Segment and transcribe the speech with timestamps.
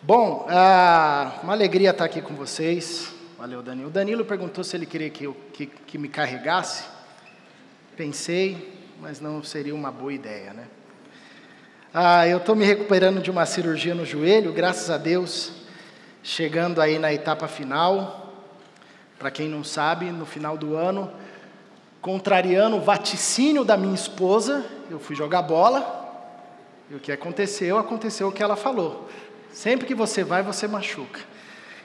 [0.00, 3.12] Bom, ah, uma alegria estar aqui com vocês.
[3.36, 3.88] Valeu, Danilo.
[3.88, 6.84] O Danilo perguntou se ele queria que, eu, que, que me carregasse.
[7.96, 10.68] Pensei, mas não seria uma boa ideia, né?
[11.92, 15.50] Ah, eu estou me recuperando de uma cirurgia no joelho, graças a Deus,
[16.22, 18.32] chegando aí na etapa final.
[19.18, 21.10] Para quem não sabe, no final do ano,
[22.00, 25.96] contrariando o vaticínio da minha esposa, eu fui jogar bola.
[26.88, 27.76] E o que aconteceu?
[27.76, 29.08] Aconteceu o que ela falou.
[29.58, 31.18] Sempre que você vai, você machuca.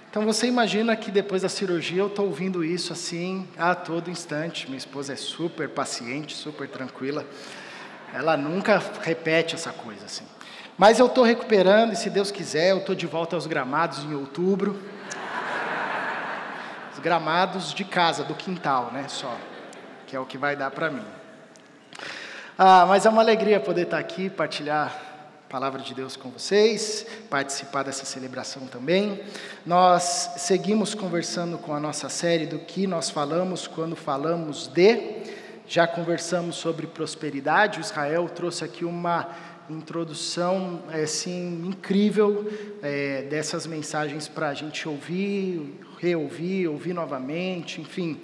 [0.07, 4.67] Então você imagina que depois da cirurgia eu estou ouvindo isso assim a todo instante.
[4.67, 7.25] Minha esposa é super paciente, super tranquila.
[8.13, 10.23] Ela nunca repete essa coisa assim.
[10.77, 14.13] Mas eu estou recuperando e se Deus quiser eu estou de volta aos gramados em
[14.13, 14.79] outubro.
[16.93, 19.05] Os gramados de casa, do quintal, né?
[19.07, 19.35] Só,
[20.05, 21.05] que é o que vai dar para mim.
[22.55, 25.12] Ah, mas é uma alegria poder estar aqui, partilhar
[25.53, 29.21] palavra de Deus com vocês, participar dessa celebração também.
[29.63, 35.21] Nós seguimos conversando com a nossa série do que nós falamos quando falamos de.
[35.67, 37.77] Já conversamos sobre prosperidade.
[37.77, 39.29] O Israel trouxe aqui uma
[39.69, 48.19] introdução assim incrível é, dessas mensagens para a gente ouvir, reouvir, ouvir novamente, enfim.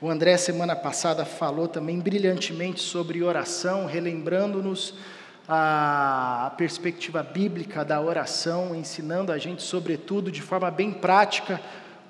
[0.00, 4.94] O André semana passada falou também brilhantemente sobre oração, relembrando-nos
[5.52, 11.60] a perspectiva bíblica da oração, ensinando a gente, sobretudo, de forma bem prática,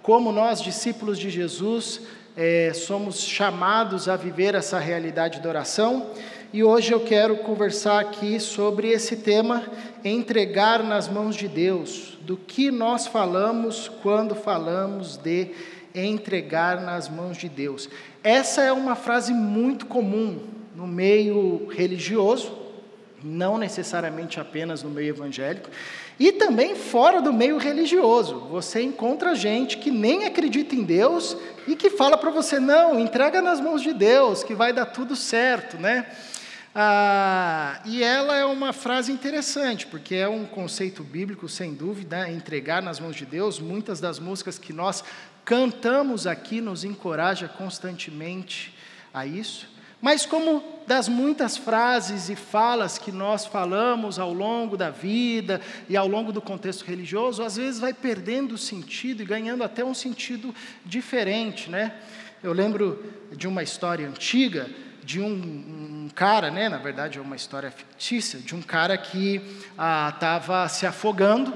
[0.03, 2.03] como nós, discípulos de Jesus,
[2.37, 6.11] é, somos chamados a viver essa realidade da oração.
[6.53, 9.65] E hoje eu quero conversar aqui sobre esse tema,
[10.05, 15.53] entregar nas mãos de Deus, do que nós falamos quando falamos de
[15.95, 17.89] entregar nas mãos de Deus.
[18.23, 20.41] Essa é uma frase muito comum
[20.77, 22.60] no meio religioso,
[23.23, 25.71] não necessariamente apenas no meio evangélico,
[26.19, 28.41] e também fora do meio religioso.
[28.51, 33.41] Você encontra gente que nem acredita em Deus e que fala para você: não, entrega
[33.41, 36.07] nas mãos de Deus, que vai dar tudo certo, né?
[36.75, 42.81] Ah, e ela é uma frase interessante, porque é um conceito bíblico, sem dúvida, entregar
[42.81, 43.59] nas mãos de Deus.
[43.59, 45.03] Muitas das músicas que nós
[45.45, 48.73] cantamos aqui nos encoraja constantemente
[49.13, 49.67] a isso.
[50.01, 55.97] Mas, como das muitas frases e falas que nós falamos ao longo da vida e
[55.97, 60.55] ao longo do contexto religioso, às vezes vai perdendo sentido e ganhando até um sentido
[60.85, 61.95] diferente, né?
[62.43, 64.69] Eu lembro de uma história antiga
[65.05, 66.69] de um, um cara, né?
[66.69, 69.41] Na verdade é uma história fictícia de um cara que
[69.71, 71.53] estava ah, se afogando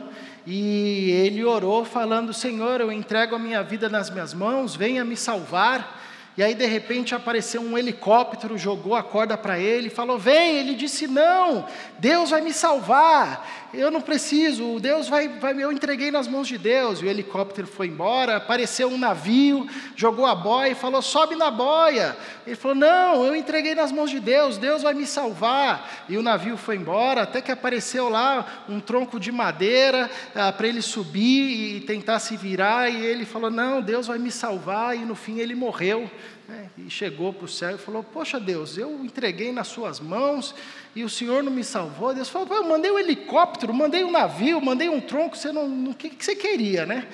[0.47, 5.17] e ele orou falando: Senhor, eu entrego a minha vida nas minhas mãos, venha me
[5.17, 6.04] salvar.
[6.37, 10.57] E aí, de repente, apareceu um helicóptero, jogou a corda para ele, falou: Vem.
[10.57, 11.65] Ele disse: Não,
[11.99, 13.65] Deus vai me salvar.
[13.73, 15.55] Eu não preciso, Deus vai, vai.
[15.61, 17.01] Eu entreguei nas mãos de Deus.
[17.01, 18.37] E o helicóptero foi embora.
[18.37, 22.17] Apareceu um navio, jogou a boia e falou: Sobe na boia.
[22.45, 26.05] Ele falou: Não, eu entreguei nas mãos de Deus, Deus vai me salvar.
[26.09, 30.67] E o navio foi embora, até que apareceu lá um tronco de madeira ah, para
[30.67, 32.91] ele subir e tentar se virar.
[32.91, 34.97] E ele falou: Não, Deus vai me salvar.
[34.97, 36.11] E no fim ele morreu.
[36.49, 36.69] Né?
[36.77, 40.55] E chegou para o céu e falou: Poxa Deus, eu entreguei nas suas mãos
[40.95, 42.15] e o Senhor não me salvou.
[42.15, 45.95] Deus falou: Eu mandei um helicóptero, mandei um navio, mandei um tronco, você não, o
[45.95, 47.09] que, que você queria, né?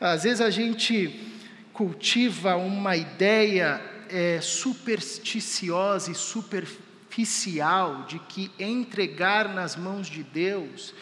[0.00, 1.32] Às vezes a gente
[1.72, 10.94] cultiva uma ideia é, supersticiosa e superficial de que entregar nas mãos de Deus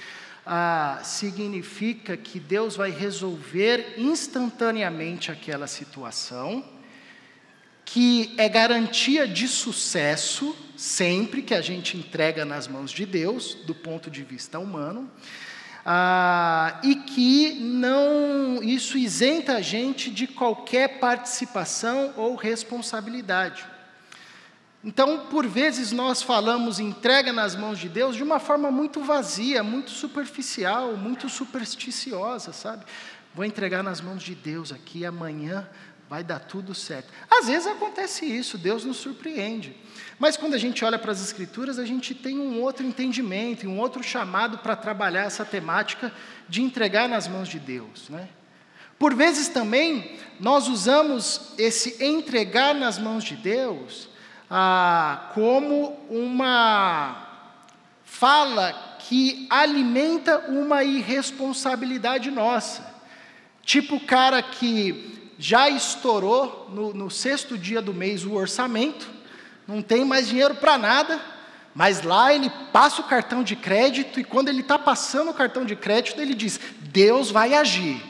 [0.47, 6.65] ah, significa que Deus vai resolver instantaneamente aquela situação,
[7.93, 13.75] que é garantia de sucesso sempre que a gente entrega nas mãos de Deus, do
[13.75, 15.11] ponto de vista humano.
[15.85, 23.63] Ah, e que não isso isenta a gente de qualquer participação ou responsabilidade.
[24.83, 29.63] Então, por vezes nós falamos entrega nas mãos de Deus de uma forma muito vazia,
[29.63, 32.87] muito superficial, muito supersticiosa, sabe?
[33.35, 35.69] Vou entregar nas mãos de Deus aqui amanhã
[36.13, 37.11] vai dar tudo certo.
[37.31, 39.75] Às vezes acontece isso, Deus nos surpreende.
[40.19, 43.79] Mas quando a gente olha para as Escrituras, a gente tem um outro entendimento, um
[43.79, 46.13] outro chamado para trabalhar essa temática
[46.47, 48.11] de entregar nas mãos de Deus.
[48.11, 48.29] Né?
[48.99, 54.11] Por vezes também, nós usamos esse entregar nas mãos de Deus
[54.51, 57.27] ah, como uma
[58.05, 62.87] fala que alimenta uma irresponsabilidade nossa.
[63.65, 69.11] Tipo o cara que já estourou no, no sexto dia do mês o orçamento,
[69.67, 71.21] não tem mais dinheiro para nada,
[71.75, 75.65] Mas lá ele passa o cartão de crédito e quando ele está passando o cartão
[75.65, 78.01] de crédito, ele diz: Deus vai agir.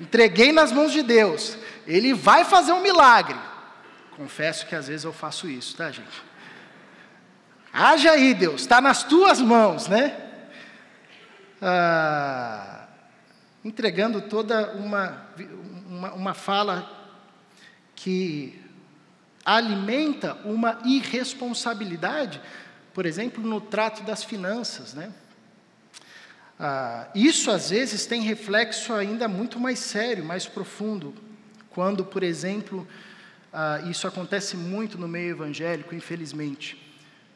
[0.00, 1.58] Entreguei nas mãos de Deus.
[1.86, 3.36] Ele vai fazer um milagre.
[4.16, 6.22] Confesso que às vezes eu faço isso, tá, gente?
[7.72, 10.16] Haja aí, Deus, está nas tuas mãos, né?
[11.60, 12.86] Ah,
[13.64, 15.26] entregando toda uma,
[15.94, 16.90] uma, uma fala
[17.94, 18.60] que
[19.44, 22.40] alimenta uma irresponsabilidade
[22.94, 25.12] por exemplo, no trato das finanças, né?
[26.58, 31.12] Ah, isso às vezes tem reflexo ainda muito mais sério, mais profundo,
[31.70, 32.86] quando, por exemplo,
[33.52, 36.80] ah, isso acontece muito no meio evangélico, infelizmente.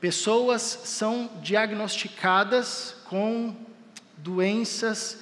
[0.01, 3.57] Pessoas são diagnosticadas com
[4.17, 5.19] doenças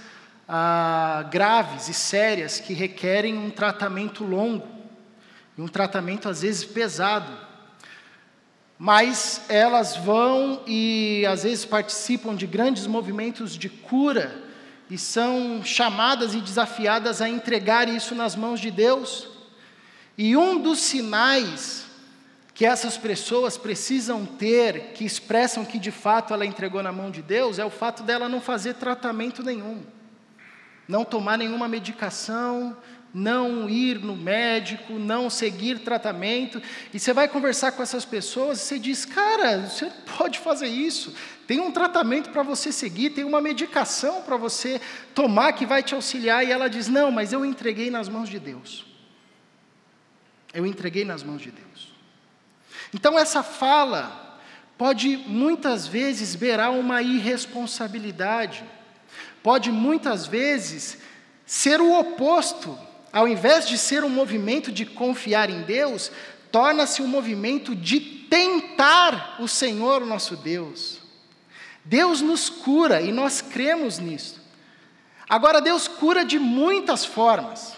[0.48, 4.66] ah, graves e sérias que requerem um tratamento longo,
[5.56, 7.46] e um tratamento às vezes pesado
[8.78, 14.44] mas elas vão e às vezes participam de grandes movimentos de cura
[14.90, 19.28] e são chamadas e desafiadas a entregar isso nas mãos de Deus.
[20.16, 21.86] E um dos sinais
[22.54, 27.20] que essas pessoas precisam ter, que expressam que de fato ela entregou na mão de
[27.20, 29.82] Deus, é o fato dela não fazer tratamento nenhum,
[30.88, 32.76] não tomar nenhuma medicação,
[33.12, 36.60] não ir no médico, não seguir tratamento.
[36.92, 41.14] E você vai conversar com essas pessoas e você diz: cara, você pode fazer isso.
[41.46, 44.80] Tem um tratamento para você seguir, tem uma medicação para você
[45.14, 46.46] tomar que vai te auxiliar.
[46.46, 48.84] E ela diz: não, mas eu entreguei nas mãos de Deus.
[50.52, 51.94] Eu entreguei nas mãos de Deus.
[52.92, 54.38] Então, essa fala
[54.78, 58.62] pode muitas vezes beirar uma irresponsabilidade,
[59.46, 60.98] pode muitas vezes
[61.46, 62.76] ser o oposto
[63.12, 66.10] ao invés de ser um movimento de confiar em Deus,
[66.50, 70.98] torna-se um movimento de tentar o Senhor nosso Deus.
[71.84, 74.42] Deus nos cura e nós cremos nisso.
[75.28, 77.74] Agora, Deus cura de muitas formas.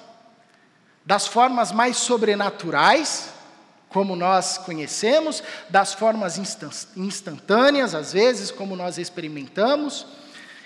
[1.05, 3.29] Das formas mais sobrenaturais,
[3.91, 6.41] como nós conhecemos, das formas
[6.97, 10.07] instantâneas, às vezes, como nós experimentamos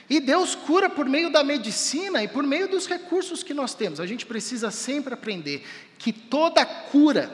[0.08, 4.00] e Deus cura por meio da medicina e por meio dos recursos que nós temos.
[4.00, 5.64] A gente precisa sempre aprender
[5.98, 7.30] que toda cura,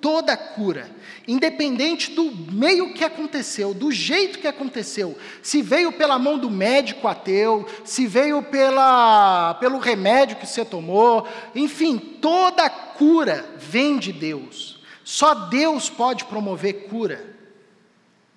[0.00, 0.90] toda cura,
[1.26, 7.06] independente do meio que aconteceu, do jeito que aconteceu, se veio pela mão do médico
[7.06, 14.80] ateu, se veio pela, pelo remédio que você tomou, enfim, toda cura vem de Deus.
[15.04, 17.31] Só Deus pode promover cura.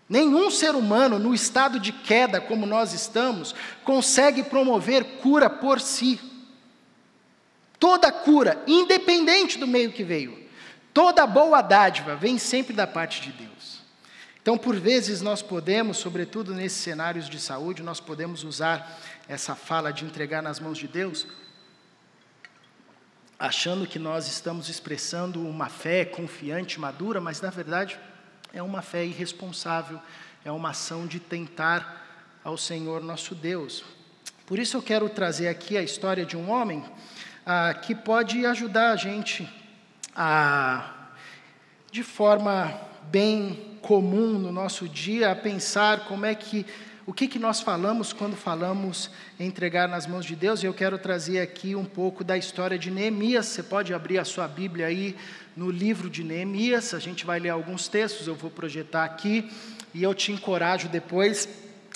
[0.08, 6.20] Nenhum ser humano, no estado de queda como nós estamos, consegue promover cura por si.
[7.80, 10.48] Toda cura, independente do meio que veio,
[10.94, 13.82] toda boa dádiva vem sempre da parte de Deus.
[14.42, 19.92] Então, por vezes, nós podemos, sobretudo nesses cenários de saúde, nós podemos usar essa fala
[19.92, 21.26] de entregar nas mãos de Deus,
[23.40, 28.00] achando que nós estamos expressando uma fé confiante, madura, mas na verdade
[28.56, 30.02] é uma fé irresponsável,
[30.46, 33.84] é uma ação de tentar ao Senhor nosso Deus.
[34.46, 36.82] Por isso eu quero trazer aqui a história de um homem
[37.46, 39.48] ah, que pode ajudar a gente
[40.16, 41.10] a,
[41.92, 46.66] de forma bem comum no nosso dia, a pensar como é que
[47.08, 50.64] o que, que nós falamos quando falamos entregar nas mãos de Deus?
[50.64, 53.46] E eu quero trazer aqui um pouco da história de Neemias.
[53.46, 55.16] Você pode abrir a sua Bíblia aí
[55.56, 59.50] no livro de Neemias, a gente vai ler alguns textos, eu vou projetar aqui,
[59.94, 61.48] e eu te encorajo depois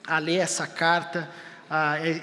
[0.08, 1.30] a ler essa carta,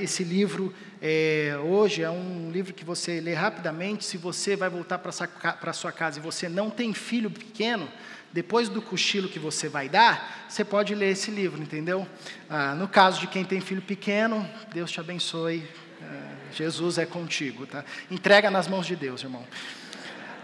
[0.00, 0.72] esse livro.
[1.02, 4.04] É, hoje é um livro que você lê rapidamente.
[4.04, 7.88] Se você vai voltar para a sua casa e você não tem filho pequeno,
[8.36, 12.06] depois do cochilo que você vai dar, você pode ler esse livro, entendeu?
[12.50, 15.66] Ah, no caso de quem tem filho pequeno, Deus te abençoe.
[16.02, 17.82] Ah, Jesus é contigo, tá?
[18.10, 19.42] Entrega nas mãos de Deus, irmão.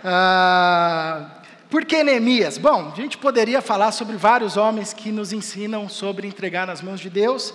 [0.02, 2.56] Ah, por que Neemias?
[2.56, 6.99] Bom, a gente poderia falar sobre vários homens que nos ensinam sobre entregar nas mãos
[6.99, 7.52] de Deus.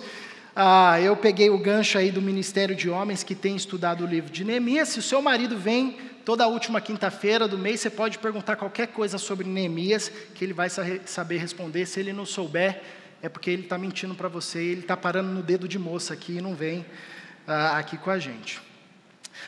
[0.54, 4.30] Ah, eu peguei o gancho aí do Ministério de Homens que tem estudado o livro
[4.30, 4.90] de Neemias.
[4.90, 5.96] Se o seu marido vem
[6.28, 10.68] toda última quinta-feira do mês, você pode perguntar qualquer coisa sobre Neemias, que ele vai
[10.68, 11.86] saber responder.
[11.86, 12.82] Se ele não souber,
[13.22, 16.36] é porque ele está mentindo para você, ele está parando no dedo de moça aqui
[16.36, 16.84] e não vem
[17.46, 18.60] ah, aqui com a gente.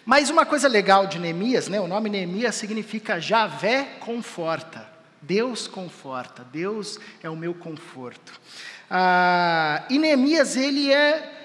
[0.07, 4.89] Mas uma coisa legal de Neemias, né, o nome Neemias significa Javé conforta.
[5.21, 8.41] Deus conforta, Deus é o meu conforto.
[8.89, 11.40] Ah, e Neemias, ele é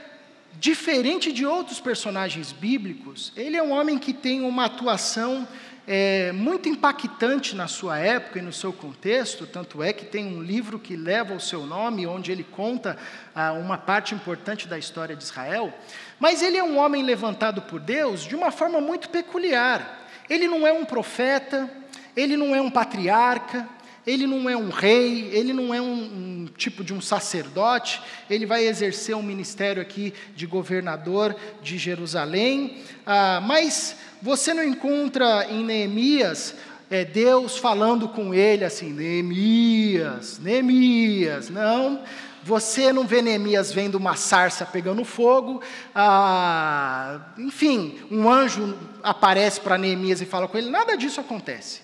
[0.60, 5.48] diferente de outros personagens bíblicos, ele é um homem que tem uma atuação
[5.88, 10.42] é, muito impactante na sua época e no seu contexto, tanto é que tem um
[10.42, 12.98] livro que leva o seu nome, onde ele conta
[13.36, 15.74] ah, uma parte importante da história de Israel.
[16.20, 20.08] Mas ele é um homem levantado por Deus de uma forma muito peculiar.
[20.28, 21.70] Ele não é um profeta,
[22.16, 23.68] ele não é um patriarca,
[24.06, 28.46] ele não é um rei, ele não é um, um, tipo de um sacerdote, ele
[28.46, 35.64] vai exercer um ministério aqui de governador de Jerusalém, ah, mas você não encontra em
[35.64, 36.56] Neemias
[36.90, 42.04] é, Deus falando com ele assim, Neemias, Neemias, não.
[42.44, 45.64] Você não vê Neemias vendo uma sarça pegando fogo,
[45.96, 51.82] ah, enfim, um anjo aparece para Neemias e fala com ele, nada disso acontece.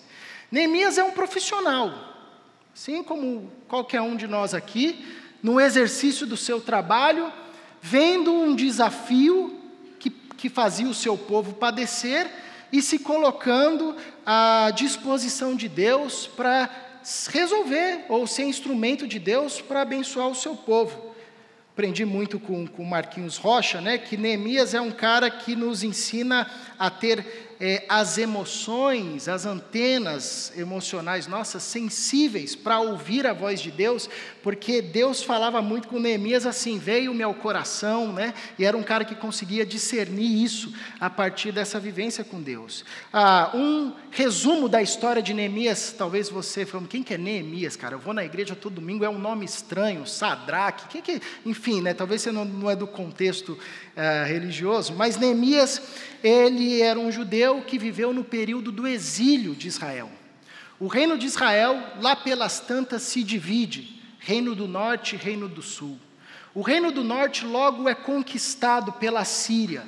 [0.52, 2.11] Neemias é um profissional,
[2.74, 5.06] Assim como qualquer um de nós aqui,
[5.44, 7.32] no exercício do seu trabalho,
[7.82, 9.60] vendo um desafio
[10.00, 12.30] que, que fazia o seu povo padecer
[12.72, 16.70] e se colocando à disposição de Deus para
[17.30, 21.12] resolver ou ser instrumento de Deus para abençoar o seu povo.
[21.74, 26.50] Aprendi muito com, com Marquinhos Rocha, né, que Neemias é um cara que nos ensina
[26.78, 33.70] a ter é, as emoções, as antenas emocionais nossas sensíveis para ouvir a voz de
[33.70, 34.10] Deus,
[34.42, 38.34] porque Deus falava muito com Neemias assim: veio o meu coração, né?
[38.58, 42.84] E era um cara que conseguia discernir isso a partir dessa vivência com Deus.
[43.14, 47.94] Ah, um resumo da história de Neemias, talvez você falando, quem que é Neemias, cara?
[47.94, 51.94] Eu vou na igreja todo domingo, é um nome estranho, Sadraque, que que, enfim, né?
[51.94, 53.56] Talvez você não, não é do contexto
[53.96, 55.80] ah, religioso, mas Neemias
[56.24, 60.10] ele era um judeu que viveu no período do exílio de Israel.
[60.80, 65.62] O reino de Israel, lá pelas tantas, se divide: reino do norte e reino do
[65.62, 65.98] sul.
[66.54, 69.84] O reino do norte logo é conquistado pela Síria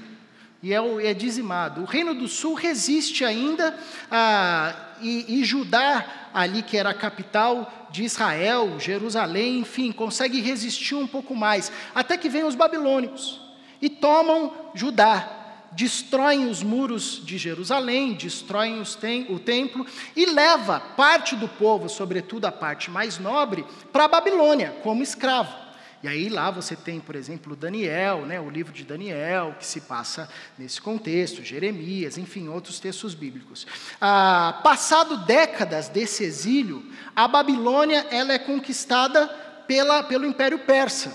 [0.61, 1.81] e é, é dizimado.
[1.81, 3.77] O reino do sul resiste ainda,
[4.09, 10.95] a, e, e Judá, ali que era a capital de Israel, Jerusalém, enfim, consegue resistir
[10.95, 13.41] um pouco mais, até que vêm os babilônicos
[13.81, 15.32] e tomam Judá
[15.75, 22.45] destroem os muros de Jerusalém, destroem tem, o templo e leva parte do povo, sobretudo
[22.45, 25.63] a parte mais nobre, para a Babilônia como escravo.
[26.03, 29.79] E aí lá você tem, por exemplo, Daniel, né, o livro de Daniel, que se
[29.79, 33.65] passa nesse contexto, Jeremias, enfim, outros textos bíblicos.
[34.01, 39.27] Ah, passado décadas desse exílio, a Babilônia ela é conquistada
[39.65, 41.13] pela, pelo Império Persa.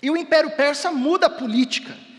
[0.00, 2.09] E o Império Persa muda a política.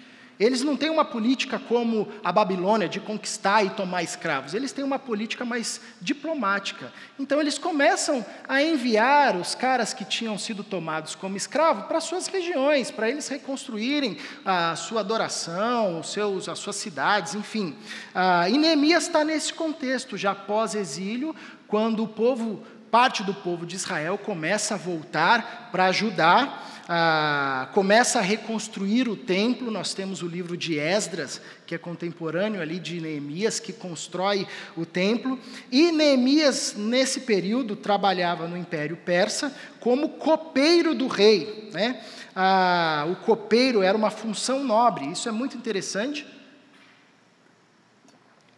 [0.42, 4.56] Eles não têm uma política como a Babilônia, de conquistar e tomar escravos.
[4.56, 6.92] Eles têm uma política mais diplomática.
[7.20, 12.26] Então, eles começam a enviar os caras que tinham sido tomados como escravo para suas
[12.26, 17.78] regiões, para eles reconstruírem a sua adoração, os seus, as suas cidades, enfim.
[18.16, 21.36] Ah, e Neemias está nesse contexto, já pós-exílio,
[21.68, 28.20] quando o povo, parte do povo de Israel, começa a voltar para ajudar ah, começa
[28.20, 29.72] a reconstruir o templo.
[29.72, 34.46] Nós temos o livro de Esdras, que é contemporâneo ali de Neemias, que constrói
[34.76, 35.40] o templo.
[35.72, 41.70] E Neemias, nesse período, trabalhava no Império Persa como copeiro do rei.
[41.72, 42.04] Né?
[42.36, 46.28] Ah, o copeiro era uma função nobre, isso é muito interessante,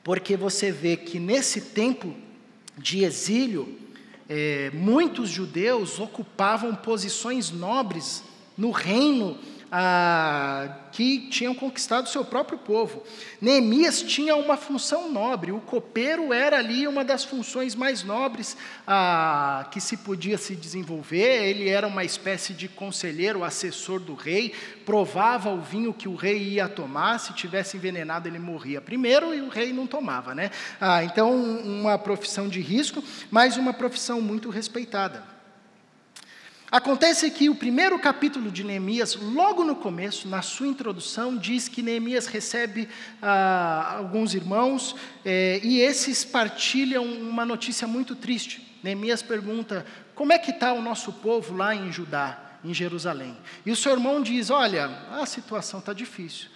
[0.04, 2.16] porque você vê que nesse tempo
[2.80, 3.78] de exílio,
[4.30, 8.24] é, muitos judeus ocupavam posições nobres
[8.58, 9.38] no reino
[9.76, 13.02] ah, que tinham conquistado seu próprio povo.
[13.42, 19.68] Neemias tinha uma função nobre, o copeiro era ali uma das funções mais nobres ah,
[19.72, 24.54] que se podia se desenvolver, ele era uma espécie de conselheiro, assessor do rei,
[24.86, 29.42] provava o vinho que o rei ia tomar, se tivesse envenenado ele morria primeiro e
[29.42, 30.36] o rei não tomava.
[30.36, 30.52] Né?
[30.80, 35.33] Ah, então, uma profissão de risco, mas uma profissão muito respeitada.
[36.74, 41.84] Acontece que o primeiro capítulo de Neemias, logo no começo, na sua introdução, diz que
[41.84, 42.90] Neemias recebe
[43.22, 48.76] ah, alguns irmãos eh, e esses partilham uma notícia muito triste.
[48.82, 53.38] Neemias pergunta: como é que está o nosso povo lá em Judá, em Jerusalém?
[53.64, 56.48] E o seu irmão diz: olha, a situação está difícil.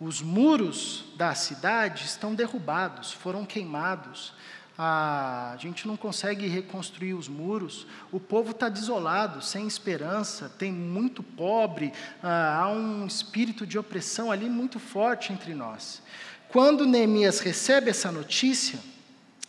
[0.00, 4.32] Os muros da cidade estão derrubados, foram queimados
[4.76, 11.22] a gente não consegue reconstruir os muros, o povo está desolado, sem esperança, tem muito
[11.22, 16.02] pobre, ah, há um espírito de opressão ali muito forte entre nós.
[16.48, 18.78] Quando Neemias recebe essa notícia,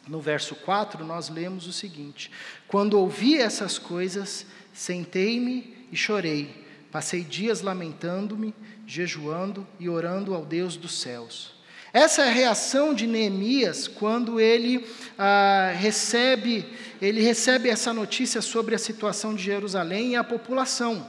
[0.08, 2.32] no verso 4, nós lemos o seguinte:
[2.67, 8.53] Quando ouvi essas coisas, sentei-me e chorei, passei dias lamentando-me,
[8.86, 11.54] jejuando e orando ao Deus dos céus.
[11.96, 14.86] Essa é a reação de Neemias quando ele
[15.18, 16.66] ah, recebe,
[17.02, 21.08] ele recebe essa notícia sobre a situação de Jerusalém e a população.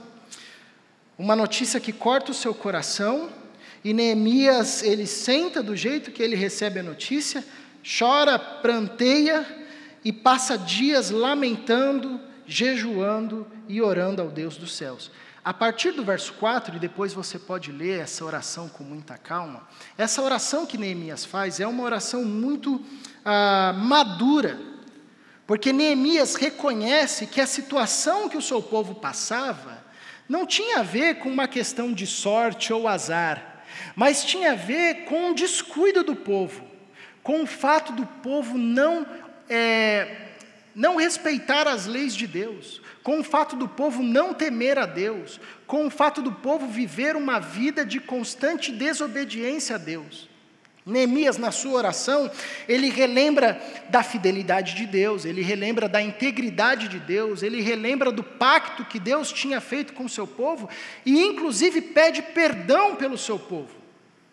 [1.18, 3.28] Uma notícia que corta o seu coração,
[3.82, 7.44] e Neemias, ele senta do jeito que ele recebe a notícia,
[7.98, 9.44] chora, pranteia
[10.04, 15.10] e passa dias lamentando, jejuando e orando ao Deus dos céus.
[15.46, 19.62] A partir do verso 4, e depois você pode ler essa oração com muita calma,
[19.96, 22.84] essa oração que Neemias faz é uma oração muito
[23.24, 24.58] ah, madura,
[25.46, 29.84] porque Neemias reconhece que a situação que o seu povo passava
[30.28, 33.62] não tinha a ver com uma questão de sorte ou azar,
[33.94, 36.66] mas tinha a ver com o descuido do povo,
[37.22, 39.06] com o fato do povo não,
[39.48, 40.25] é,
[40.76, 45.40] não respeitar as leis de Deus, com o fato do povo não temer a Deus,
[45.66, 50.28] com o fato do povo viver uma vida de constante desobediência a Deus.
[50.84, 52.30] Neemias, na sua oração,
[52.68, 58.22] ele relembra da fidelidade de Deus, ele relembra da integridade de Deus, ele relembra do
[58.22, 60.68] pacto que Deus tinha feito com o seu povo
[61.04, 63.74] e, inclusive, pede perdão pelo seu povo,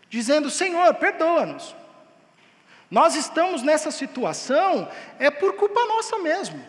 [0.10, 1.74] dizendo: Senhor, perdoa-nos.
[2.90, 6.63] Nós estamos nessa situação, é por culpa nossa mesmo.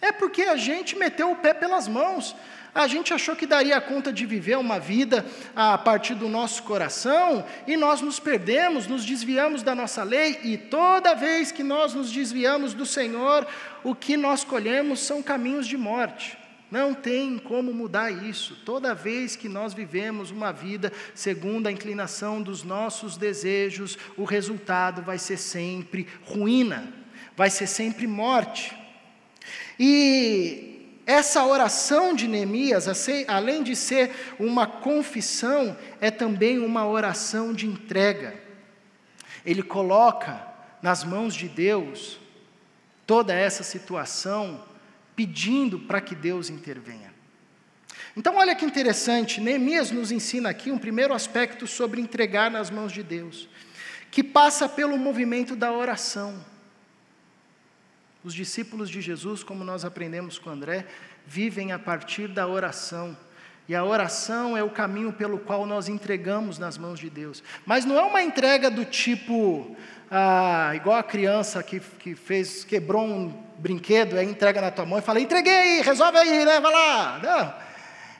[0.00, 2.34] É porque a gente meteu o pé pelas mãos.
[2.74, 7.44] A gente achou que daria conta de viver uma vida a partir do nosso coração
[7.66, 12.10] e nós nos perdemos, nos desviamos da nossa lei e toda vez que nós nos
[12.10, 13.46] desviamos do Senhor,
[13.84, 16.41] o que nós colhemos são caminhos de morte.
[16.72, 18.56] Não tem como mudar isso.
[18.64, 25.02] Toda vez que nós vivemos uma vida segundo a inclinação dos nossos desejos, o resultado
[25.02, 26.90] vai ser sempre ruína,
[27.36, 28.74] vai ser sempre morte.
[29.78, 32.86] E essa oração de Neemias,
[33.28, 38.34] além de ser uma confissão, é também uma oração de entrega.
[39.44, 40.42] Ele coloca
[40.80, 42.18] nas mãos de Deus
[43.06, 44.71] toda essa situação,
[45.14, 47.12] pedindo para que Deus intervenha.
[48.16, 52.92] Então, olha que interessante, Neemias nos ensina aqui um primeiro aspecto sobre entregar nas mãos
[52.92, 53.48] de Deus,
[54.10, 56.44] que passa pelo movimento da oração.
[58.22, 60.86] Os discípulos de Jesus, como nós aprendemos com André,
[61.26, 63.16] vivem a partir da oração.
[63.68, 67.42] E a oração é o caminho pelo qual nós entregamos nas mãos de Deus.
[67.64, 69.74] Mas não é uma entrega do tipo,
[70.10, 74.98] ah, igual a criança que, que fez, quebrou um brinquedo, aí entrega na tua mão
[74.98, 77.18] e fala: entreguei, resolve aí, leva lá.
[77.22, 77.72] Não.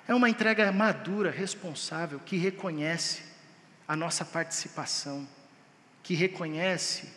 [0.08, 3.22] É uma entrega madura, responsável, que reconhece
[3.86, 5.26] a nossa participação,
[6.02, 7.08] que reconhece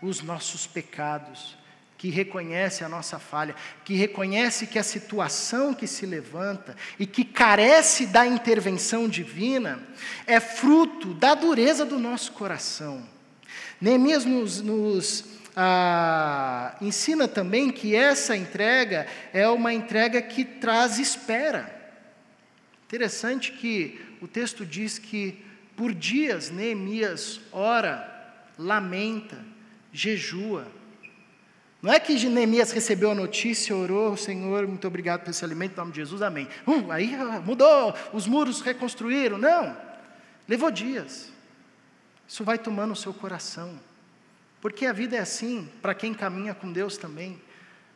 [0.00, 1.56] os nossos pecados,
[1.98, 7.24] que reconhece a nossa falha, que reconhece que a situação que se levanta e que
[7.24, 9.80] carece da intervenção divina
[10.26, 13.06] é fruto da dureza do nosso coração.
[13.80, 21.80] Neemias nos, nos ah, ensina também que essa entrega é uma entrega que traz espera.
[22.86, 25.44] Interessante que o texto diz que
[25.76, 28.08] por dias Neemias ora,
[28.58, 29.38] lamenta,
[29.92, 30.66] jejua,
[31.82, 35.76] não é que Neemias recebeu a notícia, orou, Senhor, muito obrigado por esse alimento, em
[35.78, 36.46] nome de Jesus, amém.
[36.64, 39.36] Uh, aí ah, mudou, os muros reconstruíram.
[39.36, 39.76] Não,
[40.48, 41.32] levou dias.
[42.28, 43.78] Isso vai tomando o seu coração.
[44.62, 47.42] Porque a vida é assim, para quem caminha com Deus também.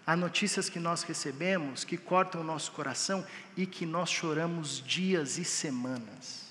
[0.05, 3.25] Há notícias que nós recebemos que cortam o nosso coração
[3.57, 6.45] e que nós choramos dias e semanas.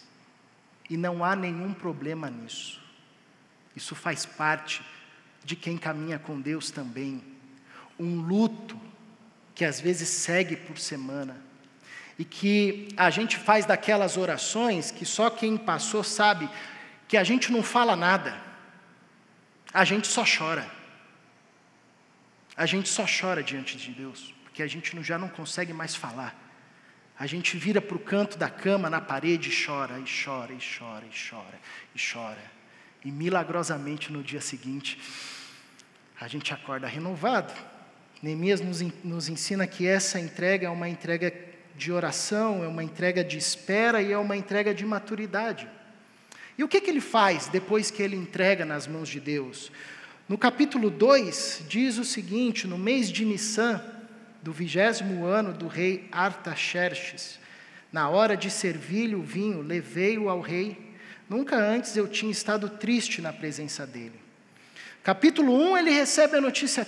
[0.89, 2.81] E não há nenhum problema nisso.
[3.75, 4.81] Isso faz parte
[5.43, 7.21] de quem caminha com Deus também.
[7.99, 8.79] Um luto
[9.53, 11.35] que às vezes segue por semana.
[12.17, 16.49] E que a gente faz daquelas orações que só quem passou sabe
[17.05, 18.44] que a gente não fala nada,
[19.75, 20.65] a gente só chora.
[22.55, 26.33] A gente só chora diante de Deus, porque a gente já não consegue mais falar.
[27.19, 30.59] A gente vira para o canto da cama, na parede, e chora, e chora, e
[30.59, 31.59] chora, e chora,
[31.93, 32.51] e chora.
[33.03, 34.97] E milagrosamente no dia seguinte,
[36.21, 37.53] a gente acorda renovado.
[38.21, 41.33] Neemias nos, nos ensina que essa entrega é uma entrega
[41.75, 45.67] de oração, é uma entrega de espera e é uma entrega de maturidade.
[46.57, 49.71] E o que, que ele faz depois que ele entrega nas mãos de Deus?
[50.27, 53.83] No capítulo 2, diz o seguinte: no mês de Nissan,
[54.41, 57.39] do vigésimo ano do rei Artaxerxes,
[57.91, 60.77] na hora de servir-lhe o vinho, levei-o ao rei.
[61.29, 64.19] Nunca antes eu tinha estado triste na presença dele.
[65.03, 66.87] Capítulo 1, ele recebe a notícia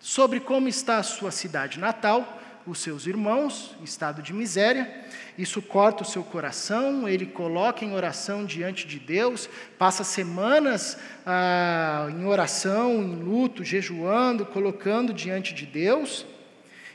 [0.00, 5.04] sobre como está a sua cidade natal, os seus irmãos estado de miséria.
[5.36, 9.48] Isso corta o seu coração, ele coloca em oração diante de Deus,
[9.78, 10.96] passa semanas
[11.26, 16.24] ah, em oração, em luto, jejuando, colocando diante de Deus.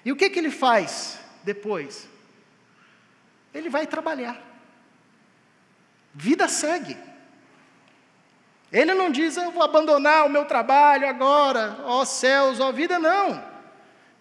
[0.03, 2.07] E o que, que ele faz depois?
[3.53, 4.41] Ele vai trabalhar.
[6.13, 6.97] Vida segue.
[8.71, 13.48] Ele não diz, eu vou abandonar o meu trabalho agora, ó céus, ó vida, não.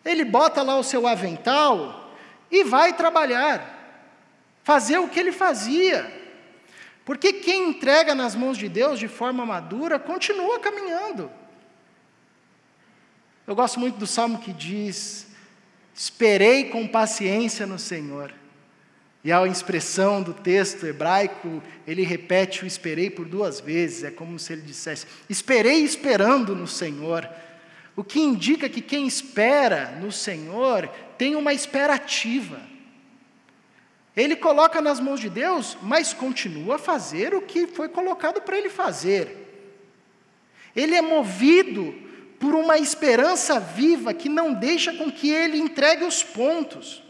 [0.04, 2.14] Ele bota lá o seu avental
[2.50, 4.04] e vai trabalhar,
[4.64, 6.18] fazer o que ele fazia.
[7.04, 11.30] Porque quem entrega nas mãos de Deus de forma madura continua caminhando.
[13.46, 15.26] Eu gosto muito do salmo que diz:
[15.94, 18.34] Esperei com paciência no Senhor.
[19.24, 24.38] E a expressão do texto hebraico, ele repete o esperei por duas vezes, é como
[24.38, 27.28] se ele dissesse: Esperei esperando no Senhor.
[27.98, 32.60] O que indica que quem espera no Senhor tem uma espera ativa.
[34.16, 38.56] Ele coloca nas mãos de Deus, mas continua a fazer o que foi colocado para
[38.56, 39.36] ele fazer.
[40.76, 41.92] Ele é movido
[42.38, 47.02] por uma esperança viva que não deixa com que ele entregue os pontos.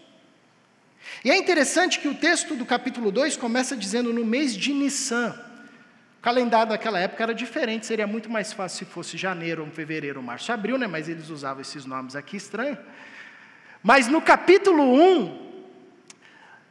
[1.23, 5.48] E é interessante que o texto do capítulo 2 começa dizendo no mês de Nissan.
[6.19, 10.53] O calendário daquela época era diferente, seria muito mais fácil se fosse janeiro, fevereiro, março,
[10.53, 10.89] abril, né?
[10.89, 12.79] mas eles usavam esses nomes aqui estranhos.
[13.83, 15.63] Mas no capítulo 1,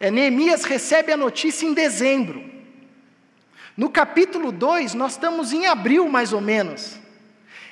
[0.02, 2.44] é, Neemias recebe a notícia em dezembro.
[3.78, 7.00] No capítulo 2, nós estamos em abril, mais ou menos.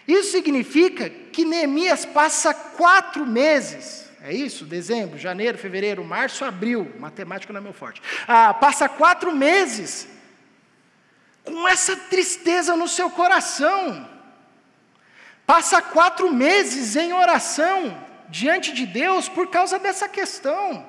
[0.07, 4.65] Isso significa que Neemias passa quatro meses é isso?
[4.65, 6.91] Dezembro, janeiro, fevereiro, março, abril.
[6.97, 8.01] Matemática não é meu forte.
[8.27, 10.07] Ah, passa quatro meses
[11.45, 14.09] com essa tristeza no seu coração.
[15.45, 17.95] Passa quatro meses em oração
[18.29, 20.85] diante de Deus por causa dessa questão.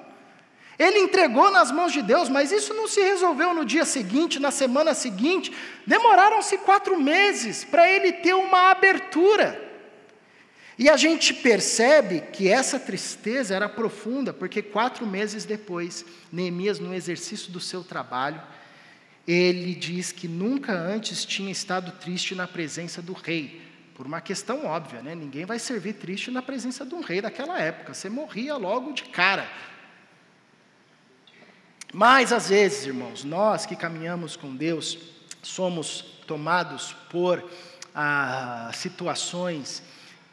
[0.78, 4.50] Ele entregou nas mãos de Deus, mas isso não se resolveu no dia seguinte, na
[4.50, 5.52] semana seguinte.
[5.86, 9.62] Demoraram-se quatro meses para ele ter uma abertura.
[10.78, 16.92] E a gente percebe que essa tristeza era profunda, porque quatro meses depois, Neemias, no
[16.92, 18.42] exercício do seu trabalho,
[19.26, 23.60] ele diz que nunca antes tinha estado triste na presença do rei.
[23.94, 25.14] Por uma questão óbvia, né?
[25.14, 29.04] ninguém vai servir triste na presença de um rei daquela época, você morria logo de
[29.04, 29.50] cara.
[31.92, 34.98] Mas às vezes, irmãos, nós que caminhamos com Deus,
[35.42, 37.42] somos tomados por
[37.94, 39.82] ah, situações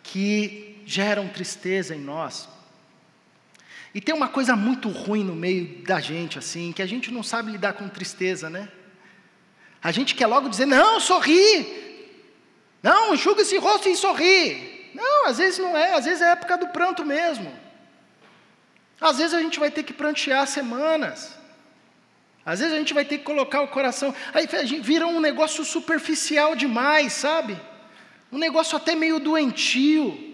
[0.04, 2.50] que geram tristeza em nós.
[3.96, 7.24] E tem uma coisa muito ruim no meio da gente, assim, que a gente não
[7.24, 8.68] sabe lidar com tristeza, né?
[9.84, 11.82] A gente quer logo dizer, não, sorri.
[12.82, 14.92] Não, enxuga esse rosto e sorri.
[14.94, 17.52] Não, às vezes não é, às vezes é época do pranto mesmo.
[19.02, 21.38] Às vezes a gente vai ter que prantear semanas.
[22.46, 24.14] Às vezes a gente vai ter que colocar o coração.
[24.34, 24.48] Aí
[24.82, 27.60] vira um negócio superficial demais, sabe?
[28.34, 30.34] um negócio até meio doentio.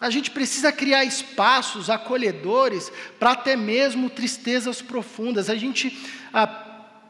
[0.00, 5.50] A gente precisa criar espaços acolhedores para até mesmo tristezas profundas.
[5.50, 5.98] A gente,
[6.32, 6.46] ah,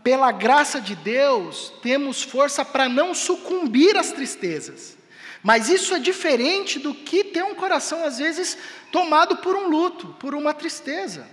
[0.09, 4.97] pela graça de Deus, temos força para não sucumbir às tristezas.
[5.43, 8.57] Mas isso é diferente do que ter um coração, às vezes,
[8.91, 11.29] tomado por um luto, por uma tristeza.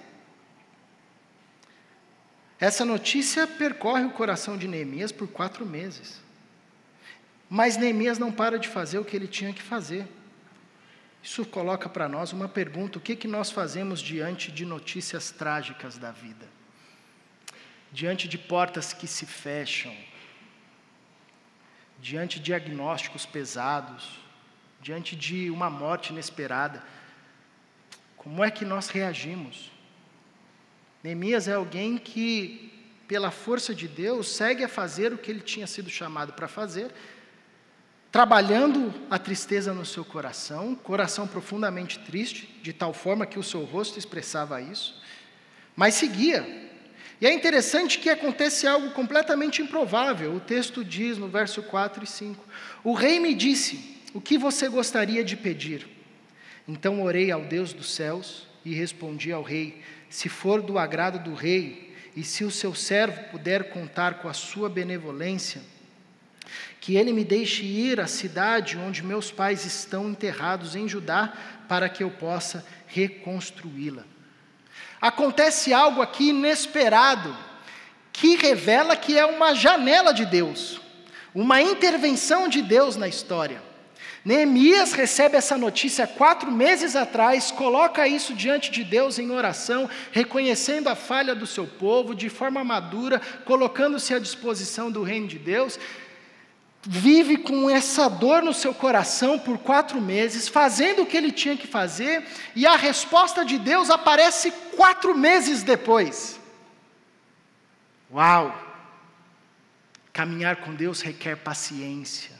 [2.60, 6.20] Essa notícia percorre o coração de Neemias por quatro meses.
[7.50, 10.06] Mas Neemias não para de fazer o que ele tinha que fazer.
[11.24, 15.98] Isso coloca para nós uma pergunta: o que, que nós fazemos diante de notícias trágicas
[15.98, 16.55] da vida?
[17.91, 19.95] Diante de portas que se fecham,
[22.00, 24.19] diante de diagnósticos pesados,
[24.82, 26.84] diante de uma morte inesperada,
[28.17, 29.71] como é que nós reagimos?
[31.04, 32.74] Neemias é alguém que,
[33.08, 36.91] pela força de Deus, segue a fazer o que ele tinha sido chamado para fazer
[38.15, 43.65] trabalhando a tristeza no seu coração, coração profundamente triste, de tal forma que o seu
[43.65, 45.04] rosto expressava isso,
[45.76, 46.64] mas seguia.
[47.19, 50.36] E é interessante que acontece algo completamente improvável.
[50.36, 52.45] O texto diz no verso 4 e 5:
[52.84, 55.88] O rei me disse: O que você gostaria de pedir?
[56.67, 61.34] Então orei ao Deus dos céus e respondi ao rei: Se for do agrado do
[61.34, 65.62] rei, e se o seu servo puder contar com a sua benevolência,
[66.82, 71.34] que ele me deixe ir à cidade onde meus pais estão enterrados em Judá,
[71.67, 74.14] para que eu possa reconstruí-la.
[75.02, 77.36] Acontece algo aqui inesperado,
[78.12, 80.80] que revela que é uma janela de Deus,
[81.34, 83.62] uma intervenção de Deus na história.
[84.26, 90.88] Neemias recebe essa notícia quatro meses atrás, coloca isso diante de Deus em oração, reconhecendo
[90.88, 95.78] a falha do seu povo, de forma madura, colocando-se à disposição do reino de Deus.
[96.86, 101.58] Vive com essa dor no seu coração por quatro meses, fazendo o que ele tinha
[101.58, 102.24] que fazer,
[102.56, 106.39] e a resposta de Deus aparece quatro meses depois.
[108.12, 108.63] Uau!
[110.13, 112.36] Caminhar com Deus requer paciência.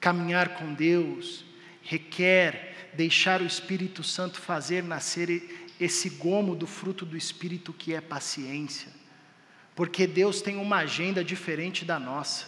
[0.00, 1.44] Caminhar com Deus
[1.82, 8.00] requer deixar o Espírito Santo fazer nascer esse gomo do fruto do Espírito que é
[8.00, 8.92] paciência,
[9.78, 12.46] porque Deus tem uma agenda diferente da nossa.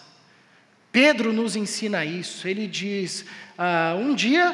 [0.91, 3.25] Pedro nos ensina isso, ele diz:
[3.57, 4.53] ah, um dia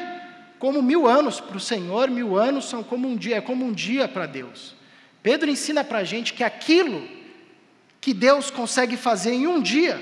[0.59, 3.73] como mil anos para o Senhor, mil anos são como um dia, é como um
[3.73, 4.75] dia para Deus.
[5.23, 7.09] Pedro ensina para a gente que aquilo
[7.99, 9.99] que Deus consegue fazer em um dia,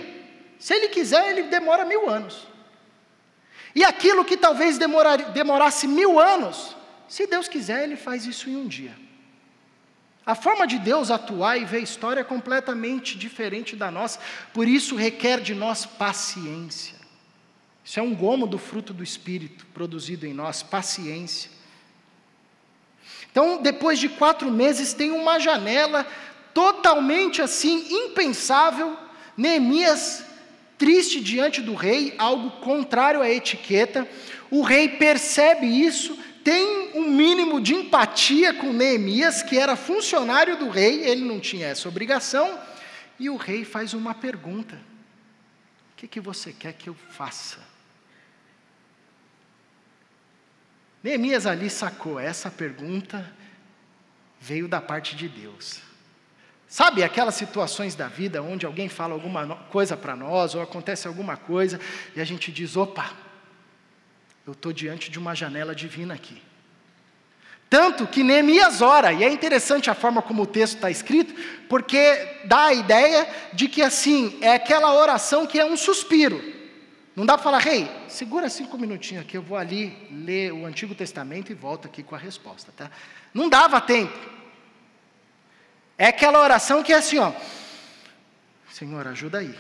[0.59, 2.45] se Ele quiser, Ele demora mil anos.
[3.73, 6.75] E aquilo que talvez demorar, demorasse mil anos,
[7.07, 9.04] se Deus quiser, Ele faz isso em um dia.
[10.25, 14.19] A forma de Deus atuar e ver a história é completamente diferente da nossa,
[14.53, 16.95] por isso requer de nós paciência.
[17.83, 21.51] Isso é um gomo do fruto do Espírito produzido em nós, paciência.
[23.29, 26.07] Então, depois de quatro meses, tem uma janela
[26.53, 28.97] totalmente assim, impensável.
[29.37, 30.25] Neemias
[30.77, 34.07] triste diante do rei, algo contrário à etiqueta.
[34.49, 40.69] O rei percebe isso, tem um mínimo de empatia com Neemias, que era funcionário do
[40.69, 42.59] rei, ele não tinha essa obrigação,
[43.19, 47.57] e o rei faz uma pergunta: O que, que você quer que eu faça?
[51.01, 53.33] Neemias ali sacou, essa pergunta
[54.39, 55.81] veio da parte de Deus.
[56.67, 61.35] Sabe aquelas situações da vida onde alguém fala alguma coisa para nós, ou acontece alguma
[61.35, 61.79] coisa,
[62.15, 63.24] e a gente diz: opa,
[64.45, 66.41] eu estou diante de uma janela divina aqui.
[67.69, 71.33] Tanto que Neemias ora, e é interessante a forma como o texto está escrito,
[71.67, 76.53] porque dá a ideia de que assim, é aquela oração que é um suspiro.
[77.15, 80.65] Não dá para falar, rei, hey, segura cinco minutinhos aqui, eu vou ali ler o
[80.65, 82.91] Antigo Testamento e volto aqui com a resposta, tá?
[83.33, 84.17] Não dava tempo.
[85.97, 87.31] É aquela oração que é assim, ó.
[88.69, 89.55] Senhor, ajuda aí.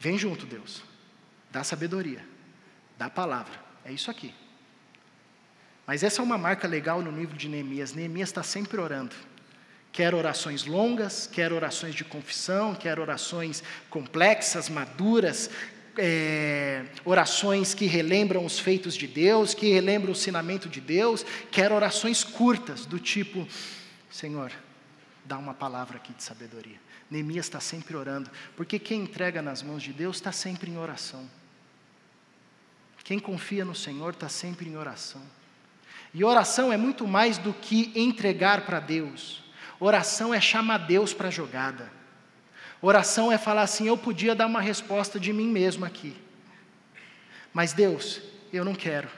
[0.00, 0.82] Vem junto, Deus.
[1.50, 2.24] Dá sabedoria.
[2.98, 3.61] Dá palavra.
[3.84, 4.34] É isso aqui.
[5.86, 7.92] Mas essa é uma marca legal no livro de Neemias.
[7.92, 9.14] Neemias está sempre orando.
[9.90, 15.50] Quer orações longas, quer orações de confissão, quer orações complexas, maduras,
[15.98, 21.70] é, orações que relembram os feitos de Deus, que relembram o ensinamento de Deus, quer
[21.70, 23.46] orações curtas, do tipo:
[24.10, 24.50] Senhor,
[25.24, 26.80] dá uma palavra aqui de sabedoria.
[27.10, 31.28] Neemias está sempre orando, porque quem entrega nas mãos de Deus está sempre em oração.
[33.04, 35.22] Quem confia no Senhor está sempre em oração.
[36.14, 39.42] E oração é muito mais do que entregar para Deus.
[39.80, 41.90] Oração é chamar Deus para a jogada.
[42.80, 46.16] Oração é falar assim: eu podia dar uma resposta de mim mesmo aqui.
[47.52, 48.20] Mas Deus,
[48.52, 49.08] eu não quero.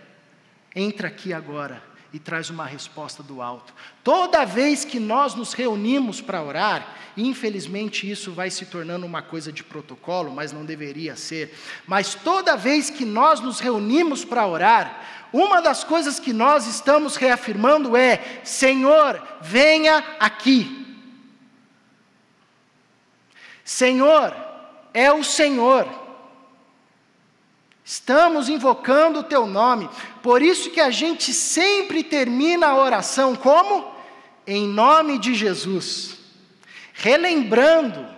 [0.74, 3.74] Entra aqui agora e traz uma resposta do alto.
[4.04, 9.52] Toda vez que nós nos reunimos para orar, infelizmente isso vai se tornando uma coisa
[9.52, 11.52] de protocolo, mas não deveria ser.
[11.88, 17.16] Mas toda vez que nós nos reunimos para orar, uma das coisas que nós estamos
[17.16, 21.02] reafirmando é: Senhor, venha aqui.
[23.64, 24.32] Senhor,
[24.94, 26.03] é o Senhor.
[27.84, 29.90] Estamos invocando o teu nome.
[30.22, 33.92] Por isso que a gente sempre termina a oração como?
[34.46, 36.16] Em nome de Jesus.
[36.94, 38.08] Relembrando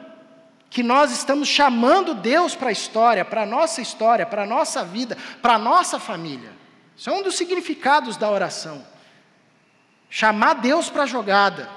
[0.70, 4.84] que nós estamos chamando Deus para a história, para a nossa história, para a nossa
[4.84, 6.52] vida, para a nossa família.
[6.96, 8.86] Isso é um dos significados da oração.
[10.08, 11.68] Chamar Deus para a jogada.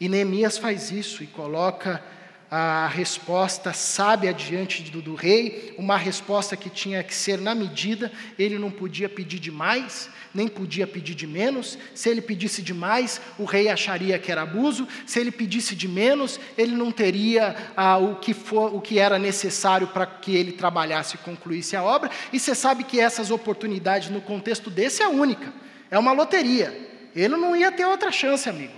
[0.00, 2.02] E Neemias faz isso e coloca
[2.50, 8.12] a resposta sábia diante do, do, rei, uma resposta que tinha que ser na medida,
[8.38, 11.76] ele não podia pedir demais, nem podia pedir de menos.
[11.94, 14.86] Se ele pedisse demais, o rei acharia que era abuso.
[15.04, 19.18] Se ele pedisse de menos, ele não teria ah, o, que for, o que era
[19.18, 22.10] necessário para que ele trabalhasse e concluísse a obra.
[22.32, 25.52] E você sabe que essas oportunidades, no contexto desse, é única,
[25.90, 26.72] é uma loteria.
[27.14, 28.74] Ele não ia ter outra chance, amigo.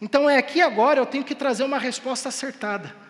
[0.00, 3.01] Então é aqui agora eu tenho que trazer uma resposta acertada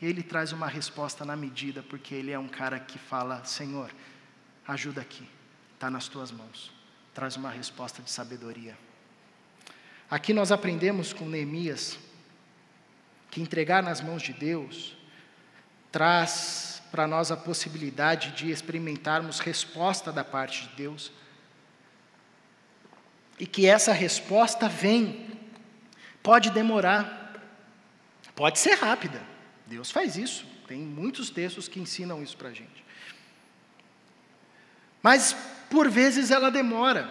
[0.00, 3.90] ele traz uma resposta na medida, porque ele é um cara que fala: Senhor,
[4.66, 5.26] ajuda aqui,
[5.74, 6.72] está nas tuas mãos.
[7.14, 8.76] Traz uma resposta de sabedoria.
[10.10, 11.98] Aqui nós aprendemos com Neemias
[13.30, 14.96] que entregar nas mãos de Deus
[15.90, 21.10] traz para nós a possibilidade de experimentarmos resposta da parte de Deus.
[23.38, 25.38] E que essa resposta vem,
[26.22, 27.34] pode demorar,
[28.34, 29.20] pode ser rápida.
[29.66, 30.46] Deus faz isso.
[30.66, 32.84] Tem muitos textos que ensinam isso para a gente.
[35.02, 35.36] Mas,
[35.70, 37.10] por vezes, ela demora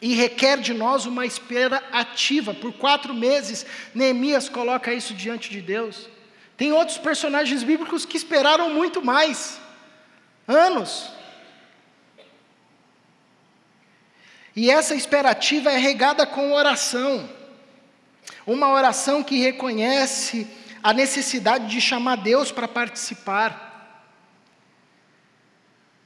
[0.00, 2.52] e requer de nós uma espera ativa.
[2.52, 6.08] Por quatro meses, Neemias coloca isso diante de Deus.
[6.56, 9.60] Tem outros personagens bíblicos que esperaram muito mais
[10.46, 11.10] anos.
[14.54, 17.28] E essa esperativa é regada com oração.
[18.46, 20.46] Uma oração que reconhece
[20.82, 23.70] a necessidade de chamar Deus para participar.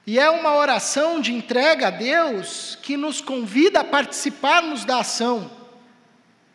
[0.07, 5.51] E é uma oração de entrega a Deus que nos convida a participarmos da ação,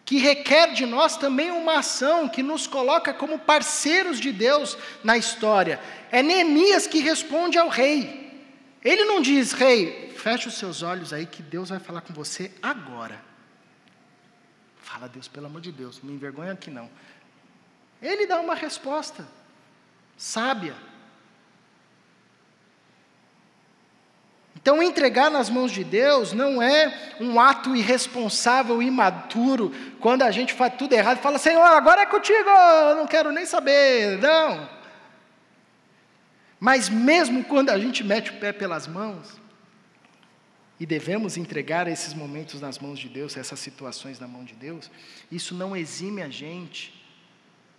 [0.06, 5.18] que requer de nós também uma ação que nos coloca como parceiros de Deus na
[5.18, 5.82] história.
[6.12, 8.22] É Neemias que responde ao rei.
[8.84, 12.52] Ele não diz, rei, feche os seus olhos aí que Deus vai falar com você
[12.62, 13.22] agora.
[14.82, 16.90] Fala, Deus, pelo amor de Deus, não me envergonha aqui não.
[18.02, 19.28] Ele dá uma resposta
[20.18, 20.76] sábia.
[24.56, 30.54] Então, entregar nas mãos de Deus não é um ato irresponsável, imaturo, quando a gente
[30.54, 34.20] faz tudo errado e fala, Senhor, agora é contigo, eu não quero nem saber.
[34.20, 34.70] Não.
[36.60, 39.42] Mas mesmo quando a gente mete o pé pelas mãos,
[40.80, 44.92] e devemos entregar esses momentos nas mãos de Deus, essas situações na mão de Deus,
[45.32, 47.01] isso não exime a gente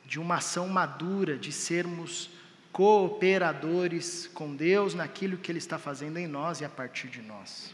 [0.04, 2.30] de uma ação madura, de sermos
[2.72, 7.72] cooperadores com Deus naquilo que Ele está fazendo em nós e a partir de nós.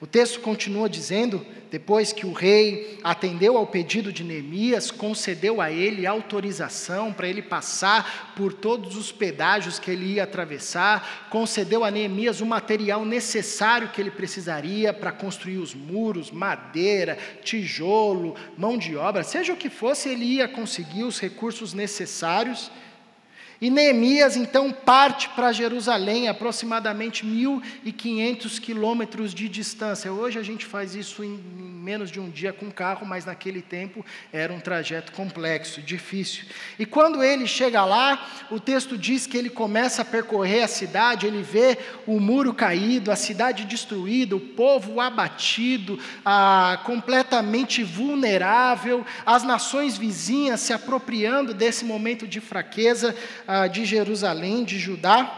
[0.00, 5.70] O texto continua dizendo: depois que o rei atendeu ao pedido de Neemias, concedeu a
[5.70, 11.90] ele autorização para ele passar por todos os pedágios que ele ia atravessar, concedeu a
[11.90, 18.96] Neemias o material necessário que ele precisaria para construir os muros, madeira, tijolo, mão de
[18.96, 22.70] obra, seja o que fosse, ele ia conseguir os recursos necessários.
[23.60, 30.10] E Neemias então parte para Jerusalém, aproximadamente 1.500 quilômetros de distância.
[30.10, 31.38] Hoje a gente faz isso em
[31.80, 36.44] menos de um dia com carro, mas naquele tempo era um trajeto complexo, difícil.
[36.78, 41.26] E quando ele chega lá, o texto diz que ele começa a percorrer a cidade,
[41.26, 45.98] ele vê o muro caído, a cidade destruída, o povo abatido,
[46.84, 53.14] completamente vulnerável, as nações vizinhas se apropriando desse momento de fraqueza
[53.72, 55.36] de Jerusalém, de Judá.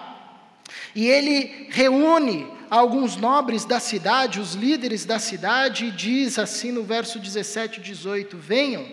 [0.94, 6.82] E ele reúne alguns nobres da cidade, os líderes da cidade, e diz assim no
[6.82, 8.86] verso 17 e 18: Venham,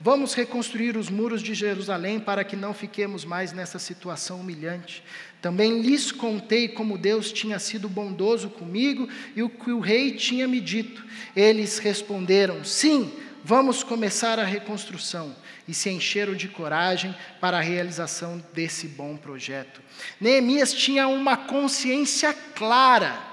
[0.00, 5.02] vamos reconstruir os muros de Jerusalém para que não fiquemos mais nessa situação humilhante.
[5.40, 10.46] Também lhes contei como Deus tinha sido bondoso comigo e o que o rei tinha
[10.46, 11.04] me dito.
[11.34, 13.12] Eles responderam: Sim,
[13.44, 15.34] vamos começar a reconstrução
[15.66, 19.80] e se encheram de coragem para a realização desse bom projeto.
[20.20, 23.32] Neemias tinha uma consciência clara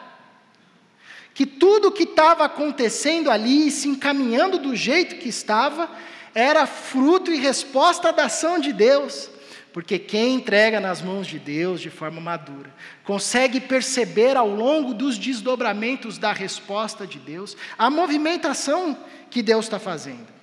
[1.34, 5.90] que tudo o que estava acontecendo ali, se encaminhando do jeito que estava,
[6.36, 9.30] era fruto e resposta da ação de Deus.
[9.72, 12.74] Porque quem entrega nas mãos de Deus de forma madura,
[13.06, 18.98] consegue perceber ao longo dos desdobramentos da resposta de Deus, a movimentação
[19.30, 20.39] que Deus está fazendo.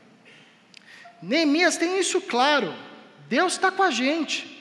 [1.26, 2.72] Neemias tem isso claro.
[3.28, 4.56] Deus está com a gente.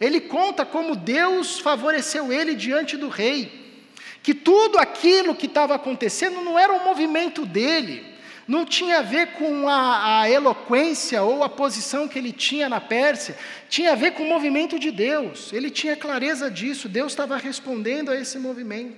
[0.00, 3.84] Ele conta como Deus favoreceu ele diante do rei.
[4.22, 8.04] Que tudo aquilo que estava acontecendo não era um movimento dele,
[8.48, 12.80] não tinha a ver com a, a, eloquência ou a posição que ele tinha na
[12.80, 13.36] Pérsia,
[13.68, 15.52] tinha a ver com o movimento de Deus.
[15.52, 18.96] Ele tinha clareza disso, Deus estava respondendo a esse movimento.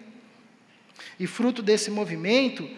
[1.18, 2.68] E fruto desse movimento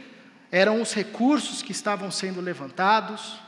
[0.51, 3.39] eram os recursos que estavam sendo levantados,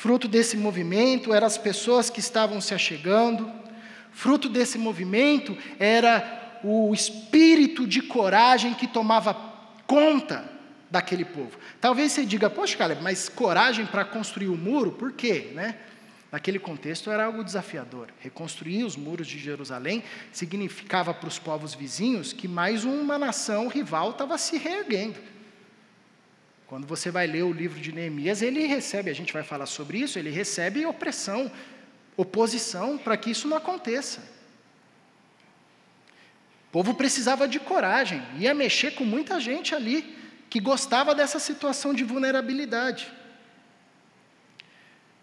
[0.00, 3.52] Fruto desse movimento eram as pessoas que estavam se achegando.
[4.10, 9.34] Fruto desse movimento era o espírito de coragem que tomava
[9.86, 10.50] conta
[10.90, 11.58] daquele povo.
[11.82, 15.50] Talvez você diga, poxa, Caleb, mas coragem para construir o muro, por quê?
[15.54, 15.76] Né?
[16.32, 18.08] Naquele contexto era algo desafiador.
[18.20, 24.12] Reconstruir os muros de Jerusalém significava para os povos vizinhos que mais uma nação rival
[24.12, 25.20] estava se reerguendo.
[26.70, 29.98] Quando você vai ler o livro de Neemias, ele recebe, a gente vai falar sobre
[29.98, 31.50] isso, ele recebe opressão,
[32.16, 34.20] oposição para que isso não aconteça.
[36.68, 40.16] O povo precisava de coragem, ia mexer com muita gente ali
[40.48, 43.12] que gostava dessa situação de vulnerabilidade.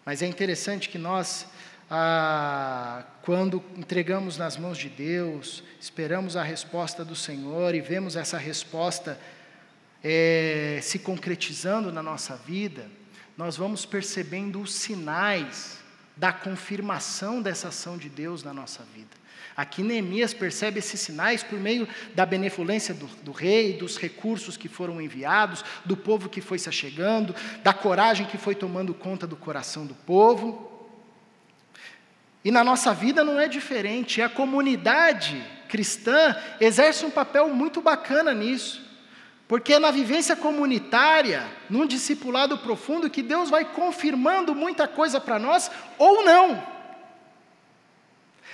[0.04, 1.46] Mas é interessante que nós
[1.90, 8.36] ah, quando entregamos nas mãos de Deus, esperamos a resposta do Senhor e vemos essa
[8.36, 9.18] resposta
[10.02, 12.86] é, se concretizando na nossa vida,
[13.36, 15.78] nós vamos percebendo os sinais
[16.16, 19.16] da confirmação dessa ação de Deus na nossa vida.
[19.56, 24.68] Aqui Neemias percebe esses sinais por meio da benevolência do, do, rei, dos recursos que
[24.68, 29.36] foram enviados, do povo que foi se achegando, da coragem que foi tomando conta do
[29.36, 30.88] coração do povo.
[32.44, 38.32] E na nossa vida não é diferente, a comunidade cristã exerce um papel muito bacana
[38.32, 38.87] nisso.
[39.48, 45.38] Porque é na vivência comunitária, num discipulado profundo, que Deus vai confirmando muita coisa para
[45.38, 46.62] nós ou não.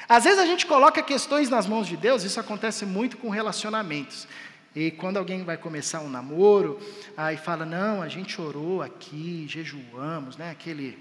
[0.09, 4.29] Às vezes a gente coloca questões nas mãos de Deus, isso acontece muito com relacionamentos.
[4.73, 6.79] E quando alguém vai começar um namoro,
[7.17, 10.51] aí fala: Não, a gente orou aqui, jejuamos, né?
[10.51, 10.97] Aquele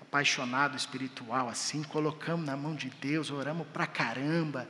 [0.00, 4.68] apaixonado espiritual assim, colocamos na mão de Deus, oramos pra caramba.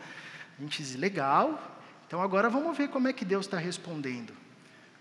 [0.59, 4.33] A gente diz: Legal, então agora vamos ver como é que Deus está respondendo.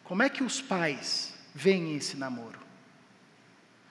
[0.08, 2.60] Como é que os pais veem esse namoro?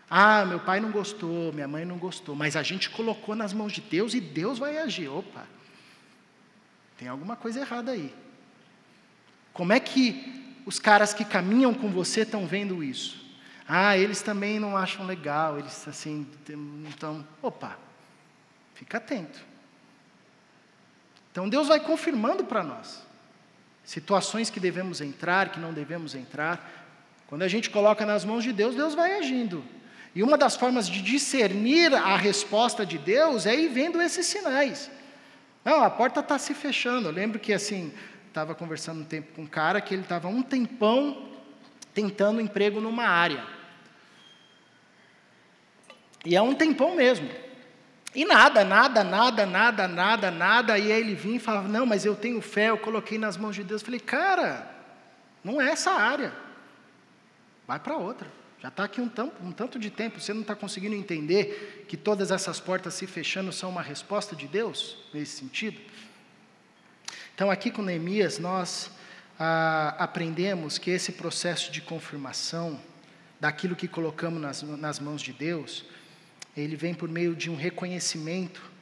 [0.08, 3.72] Ah, meu pai não gostou, minha mãe não gostou, mas a gente colocou nas mãos
[3.72, 5.08] de Deus e Deus vai agir.
[5.08, 5.46] Opa,
[6.96, 8.14] tem alguma coisa errada aí.
[9.52, 13.22] Como é que os caras que caminham com você estão vendo isso?
[13.68, 16.26] Ah, eles também não acham legal, eles assim,
[16.88, 17.78] então, opa,
[18.74, 19.44] fica atento.
[21.30, 23.05] Então Deus vai confirmando para nós
[23.87, 26.84] situações que devemos entrar, que não devemos entrar.
[27.28, 29.64] Quando a gente coloca nas mãos de Deus, Deus vai agindo.
[30.12, 34.91] E uma das formas de discernir a resposta de Deus é ir vendo esses sinais.
[35.64, 37.09] Não, a porta está se fechando.
[37.09, 37.93] Eu lembro que assim,
[38.26, 41.30] estava conversando um tempo com um cara que ele estava um tempão
[41.95, 43.45] tentando emprego numa área.
[46.24, 47.28] E é um tempão mesmo.
[48.16, 50.78] E nada, nada, nada, nada, nada, nada.
[50.78, 53.54] E aí ele vinha e falava: Não, mas eu tenho fé, eu coloquei nas mãos
[53.54, 53.82] de Deus.
[53.82, 54.74] Eu falei: Cara,
[55.44, 56.32] não é essa área.
[57.68, 58.26] Vai para outra.
[58.58, 59.10] Já está aqui um,
[59.42, 63.52] um tanto de tempo, você não está conseguindo entender que todas essas portas se fechando
[63.52, 65.78] são uma resposta de Deus, nesse sentido?
[67.34, 68.90] Então, aqui com Neemias, nós
[69.38, 72.80] ah, aprendemos que esse processo de confirmação
[73.38, 75.84] daquilo que colocamos nas, nas mãos de Deus,
[76.57, 78.76] ele vem por meio de um reconhecimento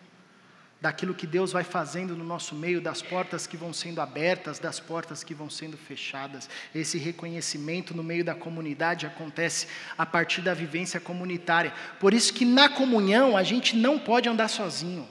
[0.84, 4.78] daquilo que Deus vai fazendo no nosso meio, das portas que vão sendo abertas, das
[4.78, 6.46] portas que vão sendo fechadas.
[6.74, 9.66] Esse reconhecimento no meio da comunidade acontece
[9.96, 11.72] a partir da vivência comunitária.
[11.98, 15.08] Por isso que na comunhão a gente não pode andar sozinho.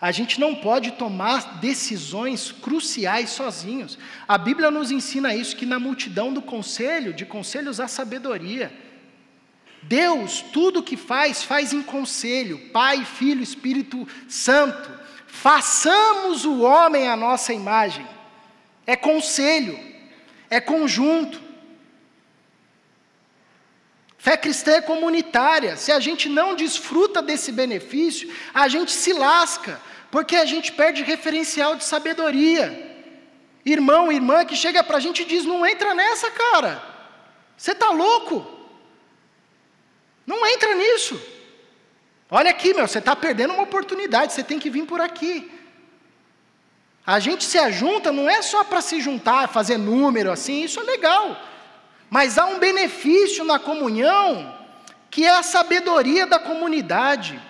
[0.00, 3.98] A gente não pode tomar decisões cruciais sozinhos.
[4.26, 8.72] A Bíblia nos ensina isso que na multidão do conselho, de conselhos há sabedoria.
[9.82, 14.90] Deus, tudo que faz, faz em conselho, Pai, Filho, Espírito Santo.
[15.26, 18.06] Façamos o homem à nossa imagem.
[18.86, 19.78] É conselho,
[20.50, 21.40] é conjunto.
[24.18, 25.76] Fé cristã é comunitária.
[25.76, 31.02] Se a gente não desfruta desse benefício, a gente se lasca, porque a gente perde
[31.02, 32.86] referencial de sabedoria.
[33.64, 36.82] Irmão, irmã que chega para a gente e diz: não entra nessa, cara.
[37.56, 38.59] Você está louco?
[40.30, 41.20] Não entra nisso.
[42.30, 45.50] Olha aqui, meu, você está perdendo uma oportunidade, você tem que vir por aqui.
[47.04, 50.84] A gente se ajunta não é só para se juntar, fazer número assim, isso é
[50.84, 51.36] legal.
[52.08, 54.56] Mas há um benefício na comunhão,
[55.10, 57.40] que é a sabedoria da comunidade,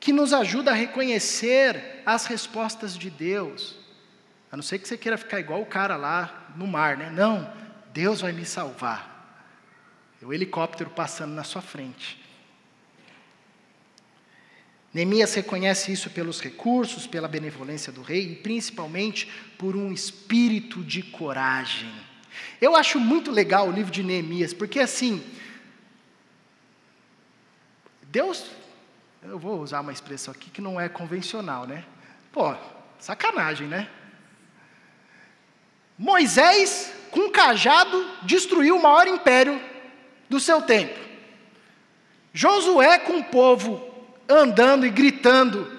[0.00, 3.76] que nos ajuda a reconhecer as respostas de Deus.
[4.50, 7.10] A não ser que você queira ficar igual o cara lá no mar, né?
[7.10, 7.52] Não,
[7.92, 9.15] Deus vai me salvar.
[10.26, 12.20] O helicóptero passando na sua frente.
[14.92, 21.02] Neemias reconhece isso pelos recursos, pela benevolência do rei e principalmente por um espírito de
[21.02, 21.92] coragem.
[22.60, 25.22] Eu acho muito legal o livro de Neemias, porque assim,
[28.04, 28.50] Deus,
[29.22, 31.84] eu vou usar uma expressão aqui que não é convencional, né?
[32.32, 32.54] Pô,
[32.98, 33.88] sacanagem, né?
[35.96, 39.75] Moisés, com um cajado, destruiu o maior império
[40.28, 40.98] do seu tempo.
[42.32, 43.94] Josué, com o povo
[44.28, 45.72] andando e gritando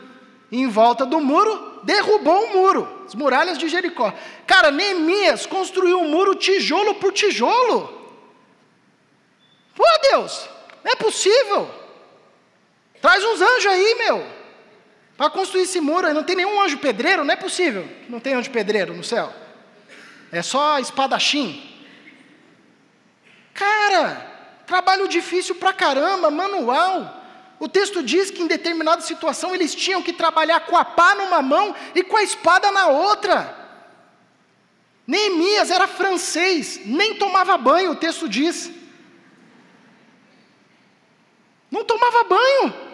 [0.51, 4.13] em volta do muro, derrubou o muro, as muralhas de Jericó.
[4.45, 7.95] Cara, Neemias construiu um muro tijolo por tijolo.
[9.75, 10.49] Pô, Deus,
[10.83, 11.69] não é possível.
[13.01, 14.25] Traz uns anjos aí, meu,
[15.15, 16.11] para construir esse muro.
[16.13, 17.87] Não tem nenhum anjo pedreiro, não é possível.
[18.09, 19.31] Não tem anjo pedreiro no céu.
[20.31, 21.63] É só espadachim.
[23.53, 24.26] Cara,
[24.68, 27.24] Trabalho difícil pra caramba, manual.
[27.57, 31.41] O texto diz que em determinada situação eles tinham que trabalhar com a pá numa
[31.41, 33.55] mão e com a espada na outra.
[35.07, 38.70] Neemias era francês, nem tomava banho, o texto diz.
[41.72, 42.86] Não tomava banho.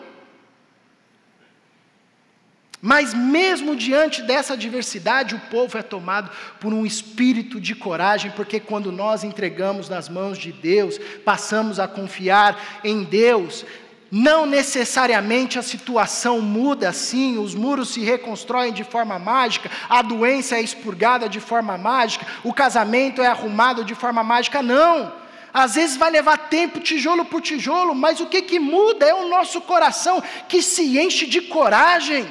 [2.85, 6.29] Mas mesmo diante dessa adversidade, o povo é tomado
[6.59, 11.87] por um espírito de coragem, porque quando nós entregamos nas mãos de Deus, passamos a
[11.87, 13.65] confiar em Deus,
[14.11, 20.57] não necessariamente a situação muda assim, os muros se reconstroem de forma mágica, a doença
[20.57, 25.09] é expurgada de forma mágica, o casamento é arrumado de forma mágica, não.
[25.53, 29.29] Às vezes vai levar tempo, tijolo por tijolo, mas o que, que muda é o
[29.29, 32.27] nosso coração que se enche de coragem,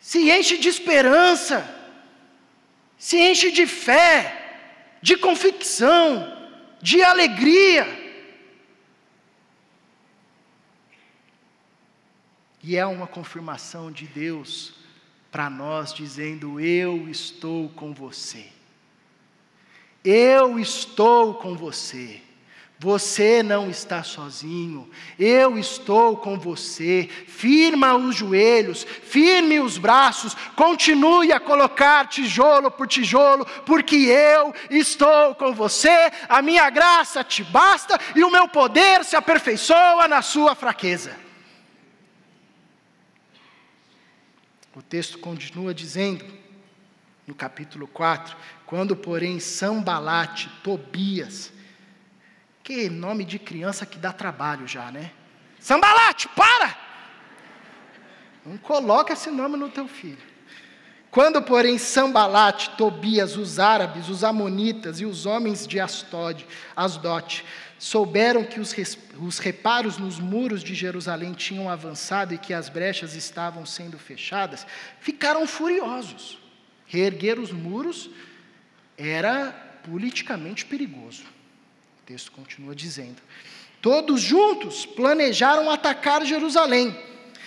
[0.00, 1.62] se enche de esperança,
[2.96, 7.86] se enche de fé, de convicção, de alegria.
[12.62, 14.74] E é uma confirmação de Deus
[15.30, 18.46] para nós, dizendo: Eu estou com você.
[20.02, 22.22] Eu estou com você.
[22.82, 27.06] Você não está sozinho, eu estou com você.
[27.28, 35.34] Firma os joelhos, firme os braços, continue a colocar tijolo por tijolo, porque eu estou
[35.34, 36.10] com você.
[36.26, 41.14] A minha graça te basta e o meu poder se aperfeiçoa na sua fraqueza.
[44.74, 46.24] O texto continua dizendo,
[47.26, 51.52] no capítulo 4, quando, porém, Sambalate, Tobias,
[52.62, 55.10] que nome de criança que dá trabalho já, né?
[55.58, 56.76] Sambalate, para!
[58.44, 60.30] Não coloca esse nome no teu filho.
[61.10, 67.44] Quando, porém, Sambalate, Tobias, os árabes, os amonitas e os homens de Astod, Asdote,
[67.78, 68.74] souberam que os,
[69.18, 74.66] os reparos nos muros de Jerusalém tinham avançado e que as brechas estavam sendo fechadas,
[75.00, 76.38] ficaram furiosos.
[76.86, 78.10] Reerguer os muros
[78.96, 79.50] era
[79.82, 81.24] politicamente perigoso.
[82.10, 83.22] Texto continua dizendo:
[83.80, 86.98] Todos juntos planejaram atacar Jerusalém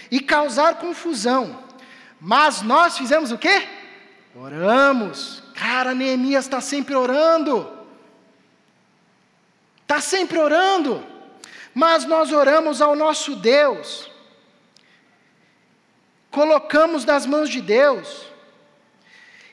[0.09, 1.61] e causar confusão.
[2.17, 3.67] Mas nós fizemos o quê?
[4.33, 5.43] Oramos.
[5.53, 7.83] Cara, Neemias está sempre orando
[9.81, 11.05] está sempre orando,
[11.73, 14.09] mas nós oramos ao nosso Deus,
[16.31, 18.25] colocamos nas mãos de Deus,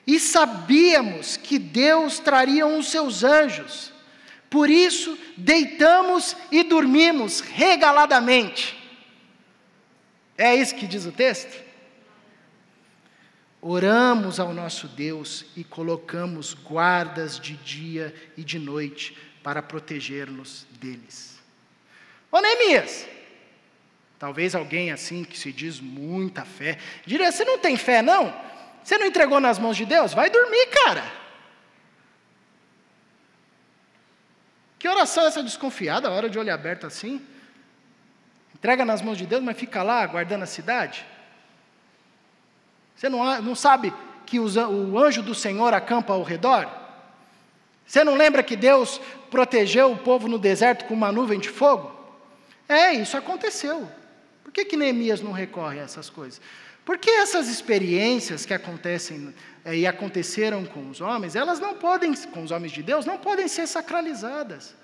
[0.07, 3.90] e sabíamos que Deus traria os seus anjos,
[4.51, 8.77] por isso deitamos e dormimos regaladamente.
[10.37, 11.63] É isso que diz o texto?
[13.63, 21.39] Oramos ao nosso Deus e colocamos guardas de dia e de noite para proteger-nos deles.
[22.33, 23.07] Ô Neemias,
[24.19, 28.35] talvez alguém assim que se diz muita fé, diria: Você não tem fé, não?
[28.83, 30.13] Você não entregou nas mãos de Deus?
[30.15, 31.20] Vai dormir, cara.
[34.81, 37.21] Que oração é essa desconfiada, a hora de olho aberto assim?
[38.55, 41.05] Entrega nas mãos de Deus, mas fica lá guardando a cidade?
[42.97, 43.93] Você não, não sabe
[44.25, 46.67] que o anjo do Senhor acampa ao redor?
[47.87, 48.99] Você não lembra que Deus
[49.31, 51.95] protegeu o povo no deserto com uma nuvem de fogo?
[52.67, 53.87] É, isso aconteceu.
[54.43, 56.41] Por que, que Neemias não recorre a essas coisas?
[56.85, 62.43] Porque essas experiências que acontecem é, e aconteceram com os homens, elas não podem, com
[62.43, 64.75] os homens de Deus, não podem ser sacralizadas.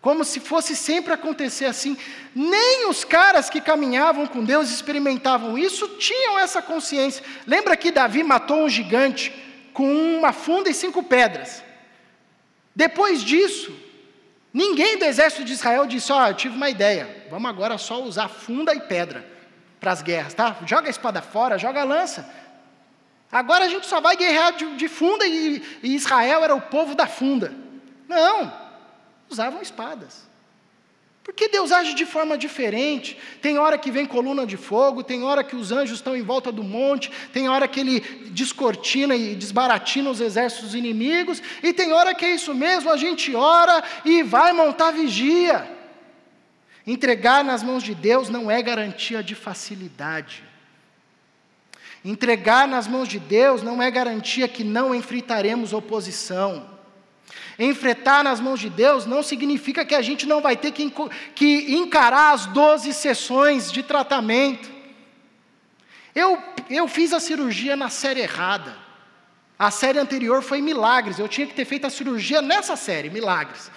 [0.00, 1.96] Como se fosse sempre acontecer assim.
[2.34, 7.24] Nem os caras que caminhavam com Deus experimentavam isso, tinham essa consciência.
[7.46, 9.32] Lembra que Davi matou um gigante
[9.72, 11.62] com uma funda e cinco pedras.
[12.74, 13.72] Depois disso,
[14.52, 18.02] ninguém do exército de Israel disse: Ó, oh, eu tive uma ideia, vamos agora só
[18.02, 19.24] usar funda e pedra
[19.80, 20.56] para as guerras, tá?
[20.64, 22.28] Joga a espada fora, joga a lança.
[23.30, 26.94] Agora a gente só vai guerrear de, de funda e, e Israel era o povo
[26.94, 27.54] da funda.
[28.06, 28.52] Não,
[29.28, 30.30] usavam espadas.
[31.24, 33.16] Porque Deus age de forma diferente.
[33.40, 36.50] Tem hora que vem coluna de fogo, tem hora que os anjos estão em volta
[36.50, 38.00] do monte, tem hora que ele
[38.30, 43.34] descortina e desbaratina os exércitos inimigos, e tem hora que é isso mesmo, a gente
[43.36, 45.70] ora e vai montar vigia.
[46.84, 50.42] Entregar nas mãos de Deus não é garantia de facilidade.
[52.04, 56.71] Entregar nas mãos de Deus não é garantia que não enfrentaremos oposição.
[57.58, 60.92] Enfrentar nas mãos de Deus não significa que a gente não vai ter que,
[61.74, 64.70] encarar as 12 sessões de tratamento.
[66.14, 68.76] Eu, eu fiz a cirurgia na série errada.
[69.58, 71.18] A série anterior foi Milagres.
[71.18, 73.70] Eu tinha que ter feito a cirurgia nessa série, Milagres.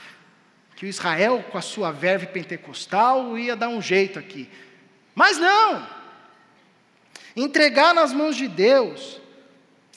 [0.76, 4.50] que o Israel, com a sua verve pentecostal, ia dar um jeito aqui.
[5.14, 5.88] Mas não!
[7.36, 9.22] Entregar nas mãos de Deus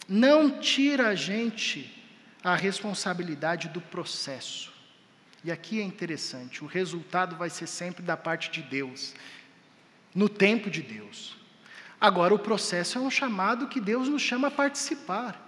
[0.09, 1.98] não tira a gente
[2.43, 4.73] a responsabilidade do processo.
[5.45, 9.15] E aqui é interessante, o resultado vai ser sempre da parte de Deus,
[10.15, 11.37] no tempo de Deus.
[12.01, 15.45] Agora, o processo é um chamado que Deus nos chama a participar.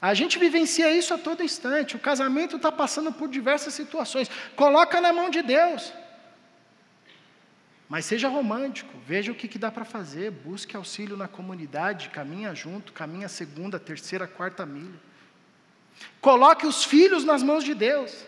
[0.00, 1.96] A gente vivencia isso a todo instante.
[1.96, 4.30] O casamento está passando por diversas situações.
[4.54, 5.92] Coloca na mão de Deus.
[7.88, 12.54] Mas seja romântico, veja o que, que dá para fazer, busque auxílio na comunidade, caminha
[12.54, 14.98] junto, caminha segunda, terceira, quarta milha.
[16.20, 18.24] Coloque os filhos nas mãos de Deus,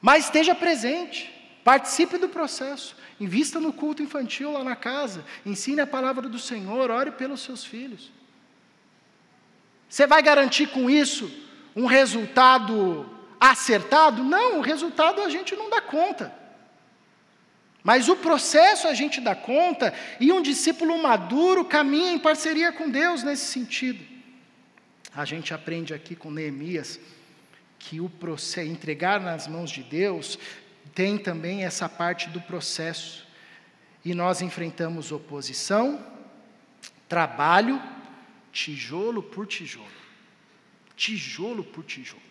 [0.00, 1.30] mas esteja presente,
[1.64, 6.90] participe do processo, invista no culto infantil lá na casa, ensine a palavra do Senhor,
[6.90, 8.10] ore pelos seus filhos.
[9.88, 11.30] Você vai garantir com isso
[11.74, 13.08] um resultado
[13.40, 14.22] acertado?
[14.22, 16.34] Não, o resultado a gente não dá conta.
[17.82, 22.90] Mas o processo a gente dá conta, e um discípulo maduro caminha em parceria com
[22.90, 24.04] Deus nesse sentido.
[25.20, 26.98] A gente aprende aqui com Neemias
[27.78, 30.38] que o processo, entregar nas mãos de Deus
[30.94, 33.26] tem também essa parte do processo.
[34.02, 36.02] E nós enfrentamos oposição,
[37.06, 37.78] trabalho,
[38.50, 39.86] tijolo por tijolo.
[40.96, 42.22] Tijolo por tijolo.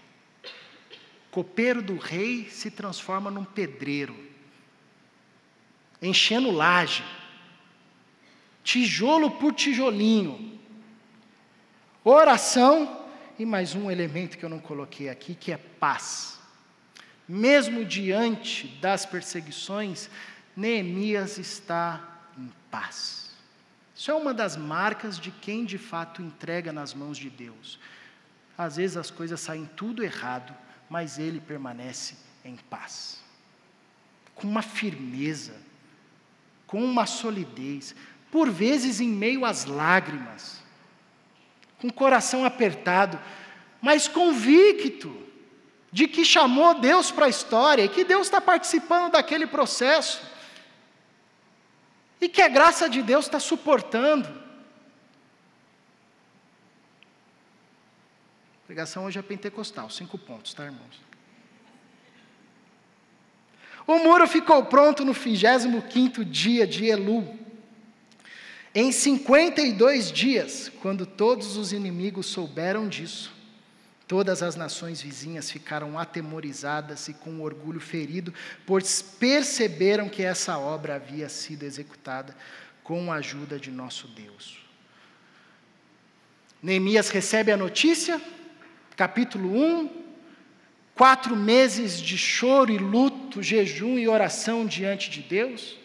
[1.30, 4.16] Copeiro do rei se transforma num pedreiro
[6.02, 7.04] enchendo laje,
[8.64, 10.59] tijolo por tijolinho.
[12.04, 13.06] Oração
[13.38, 16.40] e mais um elemento que eu não coloquei aqui, que é paz.
[17.28, 20.10] Mesmo diante das perseguições,
[20.56, 22.02] Neemias está
[22.38, 23.32] em paz.
[23.94, 27.78] Isso é uma das marcas de quem de fato entrega nas mãos de Deus.
[28.58, 30.56] Às vezes as coisas saem tudo errado,
[30.90, 33.22] mas ele permanece em paz.
[34.34, 35.54] Com uma firmeza,
[36.66, 37.94] com uma solidez,
[38.32, 40.59] por vezes em meio às lágrimas,
[41.80, 43.20] com o coração apertado,
[43.82, 45.16] mas convicto
[45.92, 50.22] de que chamou Deus para a história e que Deus está participando daquele processo
[52.22, 54.28] e que a graça de Deus está suportando.
[58.64, 61.10] A pregação hoje é pentecostal, cinco pontos, tá, irmãos?
[63.88, 67.49] O muro ficou pronto no 25 dia de Elu.
[68.74, 73.34] Em 52 dias, quando todos os inimigos souberam disso,
[74.08, 78.34] todas as nações vizinhas ficaram atemorizadas e com orgulho ferido,
[78.68, 82.36] pois perceberam que essa obra havia sido executada
[82.84, 84.60] com a ajuda de nosso Deus.
[86.62, 88.22] Neemias recebe a notícia,
[88.96, 90.04] capítulo 1,
[90.94, 95.79] quatro meses de choro e luto, jejum e oração diante de Deus,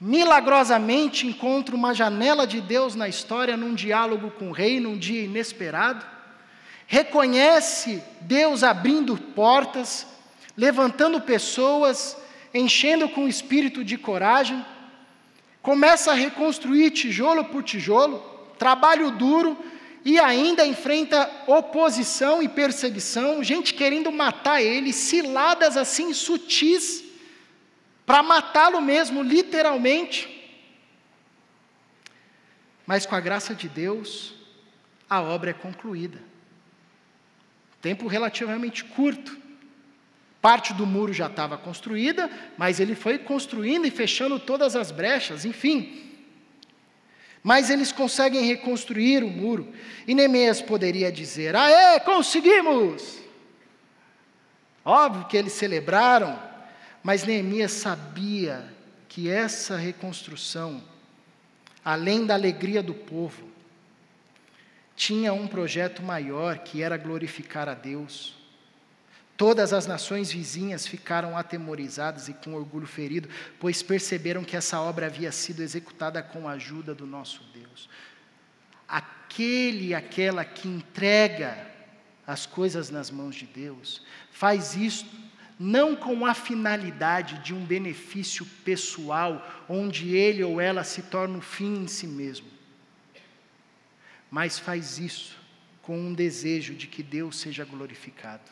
[0.00, 5.22] milagrosamente encontra uma janela de Deus na história num diálogo com o rei num dia
[5.22, 6.04] inesperado,
[6.86, 10.06] reconhece Deus abrindo portas,
[10.56, 12.16] levantando pessoas,
[12.52, 14.64] enchendo com espírito de coragem,
[15.62, 18.18] começa a reconstruir tijolo por tijolo,
[18.58, 19.56] trabalho duro,
[20.04, 27.03] e ainda enfrenta oposição e perseguição, gente querendo matar ele, ciladas assim sutis,
[28.06, 30.30] para matá-lo mesmo, literalmente.
[32.86, 34.34] Mas com a graça de Deus,
[35.08, 36.18] a obra é concluída.
[37.80, 39.44] Tempo relativamente curto.
[40.40, 45.46] Parte do muro já estava construída, mas ele foi construindo e fechando todas as brechas,
[45.46, 46.02] enfim.
[47.42, 49.72] Mas eles conseguem reconstruir o muro.
[50.06, 53.18] E Neemias poderia dizer: Aê, conseguimos!
[54.84, 56.38] Óbvio que eles celebraram,
[57.04, 58.66] mas Neemias sabia
[59.10, 60.82] que essa reconstrução,
[61.84, 63.46] além da alegria do povo,
[64.96, 68.34] tinha um projeto maior que era glorificar a Deus.
[69.36, 73.28] Todas as nações vizinhas ficaram atemorizadas e com orgulho ferido,
[73.60, 77.86] pois perceberam que essa obra havia sido executada com a ajuda do nosso Deus.
[78.88, 81.66] Aquele e aquela que entrega
[82.26, 84.00] as coisas nas mãos de Deus,
[84.30, 91.02] faz isto não com a finalidade de um benefício pessoal, onde ele ou ela se
[91.02, 92.48] torna o um fim em si mesmo,
[94.30, 95.36] mas faz isso
[95.80, 98.50] com um desejo de que Deus seja glorificado.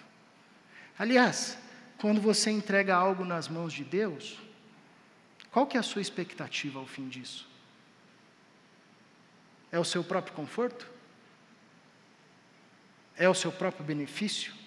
[0.99, 1.59] Aliás,
[1.99, 4.39] quando você entrega algo nas mãos de Deus,
[5.51, 7.49] qual que é a sua expectativa ao fim disso?
[9.71, 10.89] É o seu próprio conforto?
[13.17, 14.62] É o seu próprio benefício?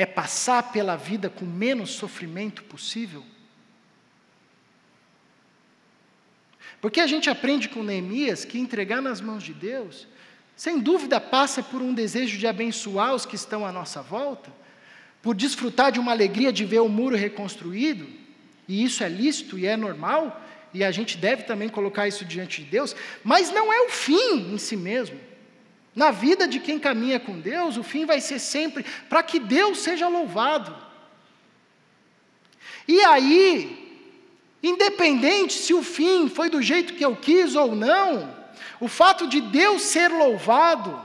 [0.00, 3.22] É passar pela vida com menos sofrimento possível?
[6.80, 10.08] Porque a gente aprende com Neemias que entregar nas mãos de Deus,
[10.56, 14.50] sem dúvida passa por um desejo de abençoar os que estão à nossa volta,
[15.20, 18.08] por desfrutar de uma alegria de ver o muro reconstruído,
[18.66, 20.42] e isso é lícito e é normal,
[20.72, 24.54] e a gente deve também colocar isso diante de Deus, mas não é o fim
[24.54, 25.20] em si mesmo.
[25.94, 29.78] Na vida de quem caminha com Deus, o fim vai ser sempre para que Deus
[29.80, 30.76] seja louvado.
[32.86, 34.06] E aí,
[34.62, 38.34] independente se o fim foi do jeito que eu quis ou não,
[38.78, 41.04] o fato de Deus ser louvado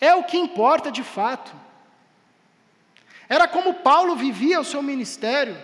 [0.00, 1.52] é o que importa de fato.
[3.28, 5.56] Era como Paulo vivia o seu ministério.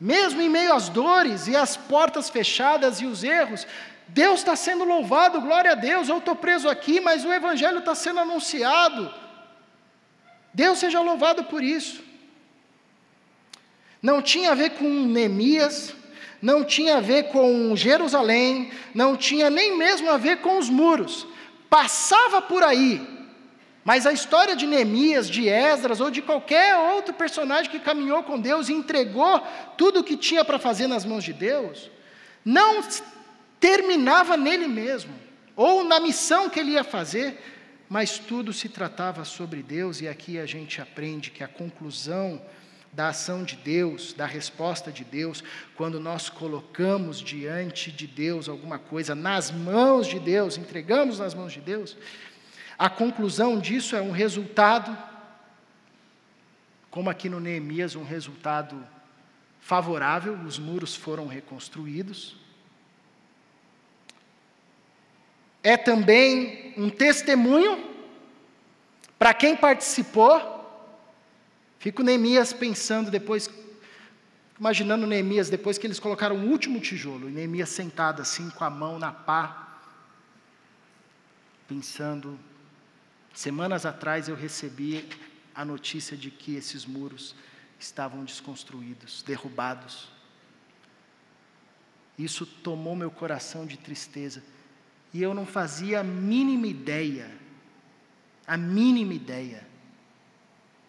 [0.00, 3.66] Mesmo em meio às dores e às portas fechadas e os erros,
[4.08, 6.08] Deus está sendo louvado, glória a Deus.
[6.08, 9.12] Eu estou preso aqui, mas o Evangelho está sendo anunciado.
[10.52, 12.02] Deus seja louvado por isso.
[14.02, 15.94] Não tinha a ver com Neemias,
[16.42, 21.26] não tinha a ver com Jerusalém, não tinha nem mesmo a ver com os muros.
[21.70, 23.00] Passava por aí,
[23.84, 28.38] mas a história de Neemias, de Esdras ou de qualquer outro personagem que caminhou com
[28.38, 29.40] Deus e entregou
[29.78, 31.90] tudo o que tinha para fazer nas mãos de Deus,
[32.44, 32.80] não
[33.62, 35.14] terminava nele mesmo,
[35.54, 37.40] ou na missão que ele ia fazer,
[37.88, 42.42] mas tudo se tratava sobre Deus, e aqui a gente aprende que a conclusão
[42.92, 45.44] da ação de Deus, da resposta de Deus,
[45.76, 51.52] quando nós colocamos diante de Deus alguma coisa, nas mãos de Deus, entregamos nas mãos
[51.52, 51.96] de Deus,
[52.76, 54.98] a conclusão disso é um resultado,
[56.90, 58.84] como aqui no Neemias, um resultado
[59.60, 62.41] favorável, os muros foram reconstruídos,
[65.62, 67.90] é também um testemunho
[69.18, 70.50] para quem participou.
[71.78, 73.48] Fico Neemias pensando depois,
[74.58, 78.70] imaginando Neemias depois que eles colocaram o último tijolo, e Neemias sentado assim com a
[78.70, 79.78] mão na pá,
[81.68, 82.38] pensando.
[83.34, 85.08] Semanas atrás eu recebi
[85.54, 87.34] a notícia de que esses muros
[87.78, 90.08] estavam desconstruídos, derrubados.
[92.18, 94.42] Isso tomou meu coração de tristeza
[95.12, 97.30] e eu não fazia a mínima ideia,
[98.46, 99.66] a mínima ideia,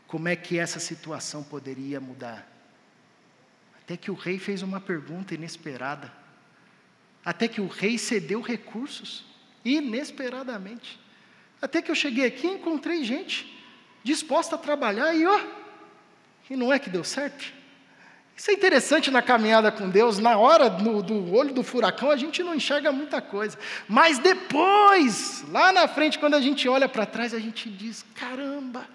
[0.08, 2.48] como é que essa situação poderia mudar.
[3.78, 6.12] Até que o rei fez uma pergunta inesperada.
[7.26, 9.26] Até que o rei cedeu recursos,
[9.66, 11.00] inesperadamente.
[11.62, 13.54] Até que eu cheguei aqui e encontrei gente
[14.04, 15.40] disposta a trabalhar e ó,
[16.50, 17.52] e não é que deu certo?
[18.36, 22.18] Isso é interessante na caminhada com Deus, na hora no, do olho do furacão a
[22.18, 23.58] gente não enxerga muita coisa,
[23.88, 28.88] mas depois, lá na frente, quando a gente olha para trás, a gente diz: caramba,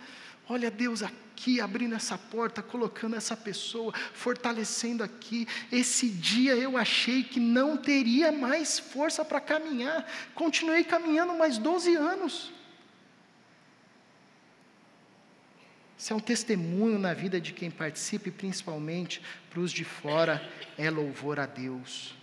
[0.49, 5.47] olha Deus aqui abrindo essa porta, colocando essa pessoa, fortalecendo aqui.
[5.71, 11.95] Esse dia eu achei que não teria mais força para caminhar, continuei caminhando mais 12
[11.95, 12.58] anos.
[15.99, 19.21] Isso é um testemunho na vida de quem participa e principalmente
[19.51, 20.41] para os de fora
[20.79, 22.15] é louvor a Deus.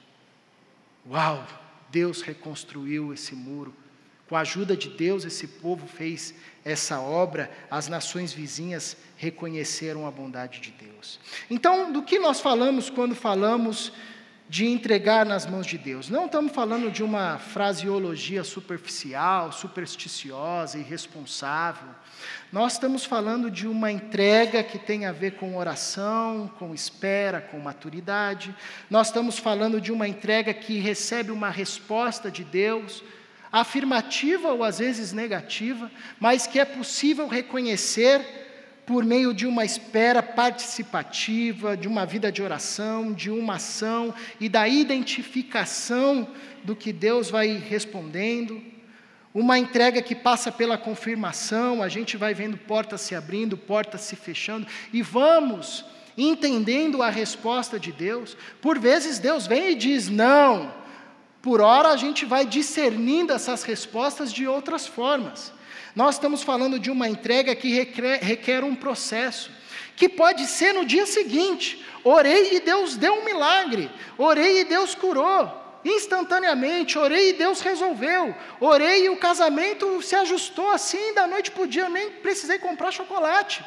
[1.06, 1.46] Uau!
[1.92, 3.74] Deus reconstruiu esse muro.
[4.28, 10.12] Com a ajuda de Deus, esse povo fez essa obra, as nações vizinhas reconheceram a
[10.12, 11.20] bondade de Deus.
[11.50, 13.94] Então, do que nós falamos quando falamos
[14.48, 16.10] de entregar nas mãos de Deus.
[16.10, 21.90] Não estamos falando de uma fraseologia superficial, supersticiosa, irresponsável.
[22.52, 27.60] Nós estamos falando de uma entrega que tem a ver com oração, com espera, com
[27.60, 28.56] maturidade.
[28.90, 33.04] Nós estamos falando de uma entrega que recebe uma resposta de Deus,
[33.52, 38.45] afirmativa ou às vezes negativa, mas que é possível reconhecer
[38.86, 44.48] por meio de uma espera participativa, de uma vida de oração, de uma ação e
[44.48, 46.28] da identificação
[46.64, 48.62] do que Deus vai respondendo.
[49.34, 54.16] Uma entrega que passa pela confirmação, a gente vai vendo portas se abrindo, portas se
[54.16, 55.84] fechando, e vamos
[56.18, 58.38] entendendo a resposta de Deus.
[58.62, 60.74] Por vezes Deus vem e diz não,
[61.42, 65.54] por hora a gente vai discernindo essas respostas de outras formas.
[65.96, 69.50] Nós estamos falando de uma entrega que requer, requer um processo,
[69.96, 71.86] que pode ser no dia seguinte.
[72.04, 78.36] Orei e Deus deu um milagre, orei e Deus curou instantaneamente, orei e Deus resolveu.
[78.60, 82.58] Orei e o casamento se ajustou assim da noite para o dia, eu nem precisei
[82.58, 83.64] comprar chocolate.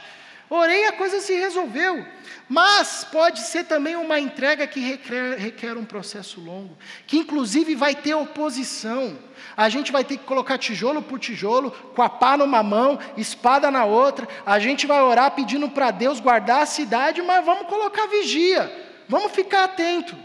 [0.51, 2.05] Orei, a coisa se resolveu.
[2.49, 6.77] Mas pode ser também uma entrega que requer, requer, um processo longo,
[7.07, 9.19] que inclusive vai ter oposição.
[9.55, 13.71] A gente vai ter que colocar tijolo por tijolo, com a pá numa mão, espada
[13.71, 14.27] na outra.
[14.47, 18.73] A gente vai orar pedindo para Deus guardar a cidade, mas vamos colocar vigia,
[19.07, 20.17] vamos ficar atento.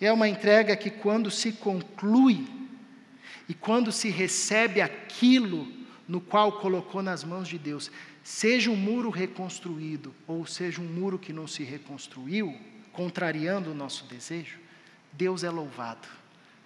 [0.00, 2.48] É uma entrega que, quando se conclui
[3.48, 5.68] e quando se recebe aquilo
[6.06, 7.90] no qual colocou nas mãos de Deus,
[8.24, 12.58] seja um muro reconstruído ou seja um muro que não se reconstruiu,
[12.90, 14.58] contrariando o nosso desejo,
[15.12, 16.08] Deus é louvado.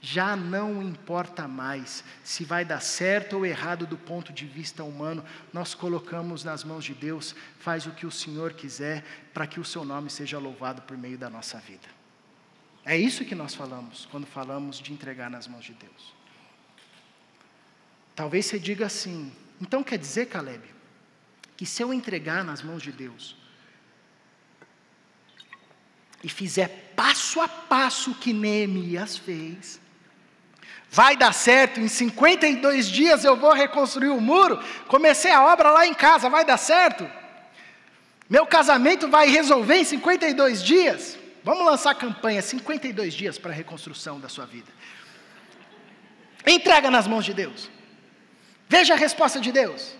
[0.00, 5.24] Já não importa mais se vai dar certo ou errado do ponto de vista humano,
[5.52, 9.04] nós colocamos nas mãos de Deus, faz o que o Senhor quiser,
[9.34, 11.88] para que o seu nome seja louvado por meio da nossa vida.
[12.84, 16.14] É isso que nós falamos quando falamos de entregar nas mãos de Deus.
[18.14, 20.77] Talvez você diga assim, então quer dizer, Caleb,
[21.58, 23.36] que se eu entregar nas mãos de Deus
[26.22, 29.80] e fizer passo a passo o que Neemias fez,
[30.88, 35.84] vai dar certo, em 52 dias eu vou reconstruir o muro, comecei a obra lá
[35.84, 37.10] em casa, vai dar certo?
[38.30, 41.18] Meu casamento vai resolver em 52 dias?
[41.42, 44.70] Vamos lançar a campanha 52 dias para a reconstrução da sua vida.
[46.46, 47.68] Entrega nas mãos de Deus.
[48.68, 49.98] Veja a resposta de Deus.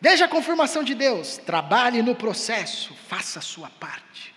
[0.00, 1.38] Veja a confirmação de Deus.
[1.38, 4.34] Trabalhe no processo, faça a sua parte.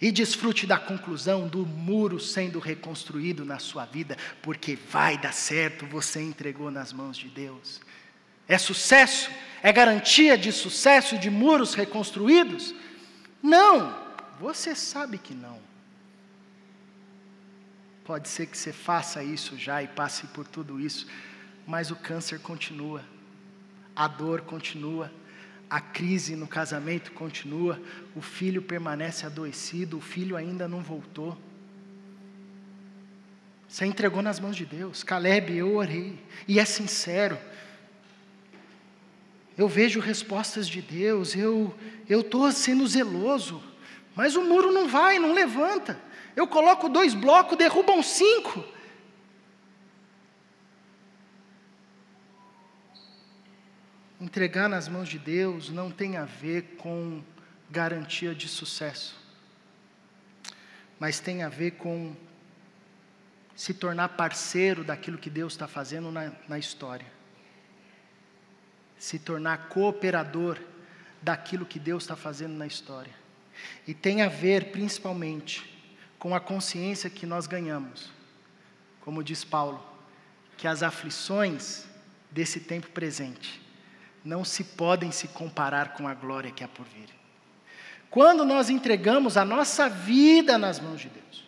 [0.00, 5.86] E desfrute da conclusão do muro sendo reconstruído na sua vida, porque vai dar certo,
[5.86, 7.80] você entregou nas mãos de Deus.
[8.46, 9.30] É sucesso?
[9.62, 12.74] É garantia de sucesso de muros reconstruídos?
[13.42, 13.98] Não,
[14.38, 15.58] você sabe que não.
[18.04, 21.06] Pode ser que você faça isso já e passe por tudo isso,
[21.66, 23.02] mas o câncer continua
[23.94, 25.10] a dor continua,
[25.68, 27.80] a crise no casamento continua,
[28.14, 31.36] o filho permanece adoecido, o filho ainda não voltou.
[33.68, 35.02] Você entregou nas mãos de Deus.
[35.02, 37.36] Caleb, eu orei, e é sincero.
[39.56, 41.74] Eu vejo respostas de Deus, eu
[42.08, 43.62] estou sendo zeloso,
[44.14, 45.98] mas o muro não vai, não levanta.
[46.36, 48.64] Eu coloco dois blocos, derrubam cinco.
[54.24, 57.22] Entregar nas mãos de Deus não tem a ver com
[57.70, 59.14] garantia de sucesso,
[60.98, 62.16] mas tem a ver com
[63.54, 67.06] se tornar parceiro daquilo que Deus está fazendo na, na história,
[68.98, 70.58] se tornar cooperador
[71.20, 73.12] daquilo que Deus está fazendo na história,
[73.86, 75.70] e tem a ver principalmente
[76.18, 78.10] com a consciência que nós ganhamos,
[79.02, 79.84] como diz Paulo,
[80.56, 81.84] que as aflições
[82.30, 83.63] desse tempo presente
[84.24, 87.08] não se podem se comparar com a glória que há por vir.
[88.10, 91.44] Quando nós entregamos a nossa vida nas mãos de Deus,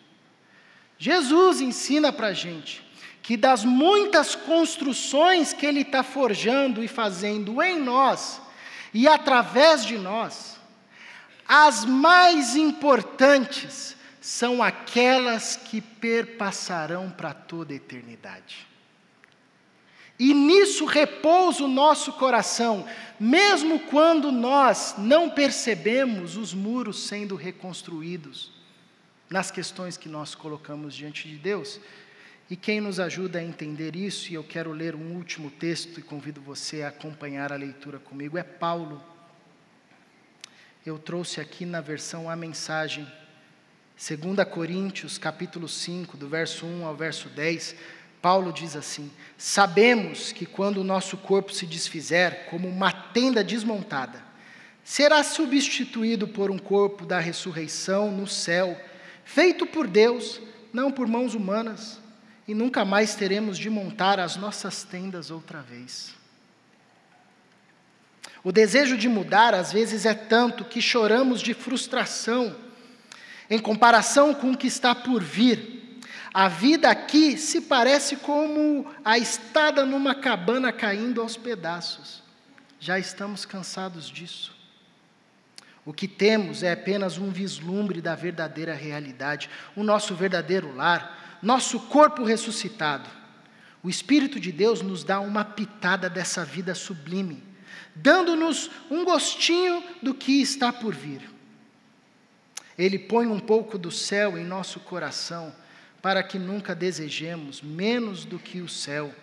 [0.97, 2.85] Jesus ensina para a gente
[3.23, 8.41] que das muitas construções que Ele está forjando e fazendo em nós
[8.93, 10.57] e através de nós,
[11.47, 18.66] as mais importantes são aquelas que perpassarão para toda a eternidade.
[20.19, 22.87] E nisso repousa o nosso coração,
[23.19, 28.51] mesmo quando nós não percebemos os muros sendo reconstruídos
[29.29, 31.79] nas questões que nós colocamos diante de Deus.
[32.49, 36.03] E quem nos ajuda a entender isso, e eu quero ler um último texto e
[36.03, 39.03] convido você a acompanhar a leitura comigo, é Paulo.
[40.85, 43.05] Eu trouxe aqui na versão a mensagem,
[43.97, 47.75] 2 Coríntios, capítulo 5, do verso 1 ao verso 10
[48.21, 54.23] Paulo diz assim: Sabemos que quando o nosso corpo se desfizer, como uma tenda desmontada,
[54.83, 58.79] será substituído por um corpo da ressurreição no céu,
[59.23, 60.41] feito por Deus,
[60.73, 61.99] não por mãos humanas,
[62.47, 66.15] e nunca mais teremos de montar as nossas tendas outra vez.
[68.43, 72.55] O desejo de mudar às vezes é tanto que choramos de frustração
[73.49, 75.76] em comparação com o que está por vir
[76.39, 82.21] a vida aqui se parece como a estada numa cabana caindo aos pedaços.
[82.79, 84.55] Já estamos cansados disso.
[85.83, 91.79] O que temos é apenas um vislumbre da verdadeira realidade, o nosso verdadeiro lar, nosso
[91.79, 93.09] corpo ressuscitado.
[93.81, 97.43] O Espírito de Deus nos dá uma pitada dessa vida sublime,
[97.95, 101.27] dando-nos um gostinho do que está por vir.
[102.77, 105.51] Ele põe um pouco do céu em nosso coração
[106.01, 109.13] para que nunca desejemos menos do que o céu.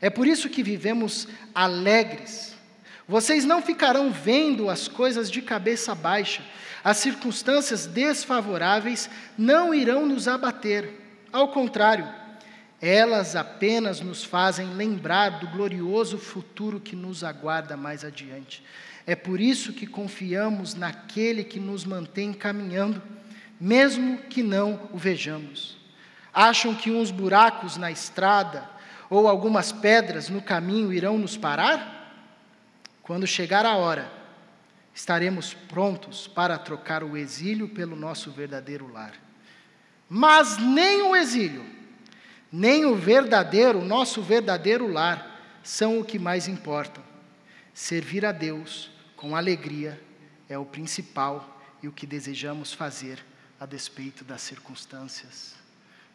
[0.00, 2.52] É por isso que vivemos alegres,
[3.06, 6.42] Vocês não ficarão vendo as coisas de cabeça baixa,
[6.84, 10.88] as circunstâncias desfavoráveis não irão nos abater.
[11.32, 12.08] Ao contrário,
[12.80, 18.64] elas apenas nos fazem lembrar do glorioso futuro que nos aguarda mais adiante.
[19.06, 23.02] É por isso que confiamos naquele que nos mantém caminhando,
[23.60, 25.81] mesmo que não o vejamos.
[26.32, 28.68] Acham que uns buracos na estrada
[29.10, 32.00] ou algumas pedras no caminho irão nos parar?
[33.02, 34.10] Quando chegar a hora,
[34.94, 39.12] estaremos prontos para trocar o exílio pelo nosso verdadeiro lar.
[40.08, 41.64] Mas nem o exílio,
[42.50, 47.02] nem o verdadeiro, nosso verdadeiro lar, são o que mais importam.
[47.74, 50.00] Servir a Deus com alegria
[50.48, 53.24] é o principal e o que desejamos fazer
[53.58, 55.61] a despeito das circunstâncias.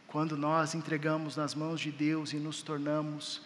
[0.07, 3.41] Quando nós entregamos nas mãos de Deus e nos tornamos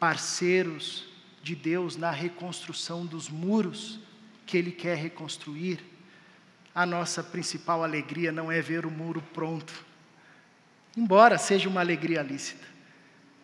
[0.00, 1.06] parceiros
[1.42, 4.00] de Deus na reconstrução dos muros
[4.44, 5.80] que Ele quer reconstruir,
[6.74, 9.84] a nossa principal alegria não é ver o muro pronto,
[10.96, 12.66] embora seja uma alegria lícita,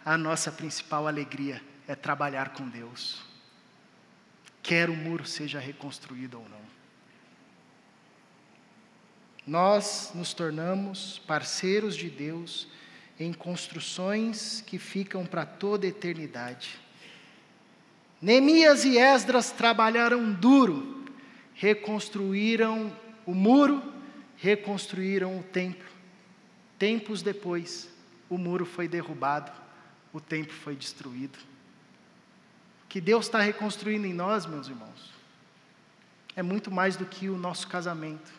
[0.05, 3.23] a nossa principal alegria é trabalhar com Deus,
[4.63, 6.68] quer o muro seja reconstruído ou não.
[9.49, 12.69] Nós nos tornamos parceiros de Deus
[13.19, 16.79] em construções que ficam para toda eternidade.
[18.21, 21.03] Neemias e Esdras trabalharam duro,
[21.55, 22.95] reconstruíram
[23.25, 23.83] o muro,
[24.37, 25.89] reconstruíram o templo.
[26.79, 27.89] Tempos depois,
[28.29, 29.51] o muro foi derrubado,
[30.13, 31.39] o templo foi destruído.
[32.85, 35.11] O que Deus está reconstruindo em nós, meus irmãos,
[36.37, 38.31] é muito mais do que o nosso casamento,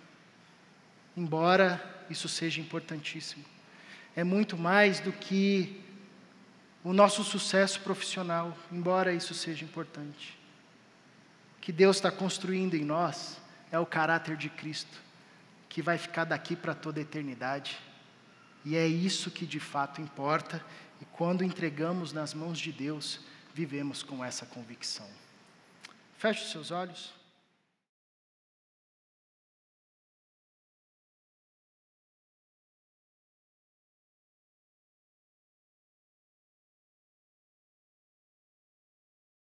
[1.19, 3.43] embora isso seja importantíssimo.
[4.15, 5.83] É muito mais do que
[6.81, 10.39] o nosso sucesso profissional, embora isso seja importante.
[11.57, 13.37] O que Deus está construindo em nós
[13.69, 14.97] é o caráter de Cristo,
[15.67, 17.77] que vai ficar daqui para toda a eternidade.
[18.63, 20.63] E é isso que de fato importa,
[21.01, 23.19] e quando entregamos nas mãos de Deus,
[23.53, 25.07] vivemos com essa convicção.
[26.17, 27.18] Feche os seus olhos.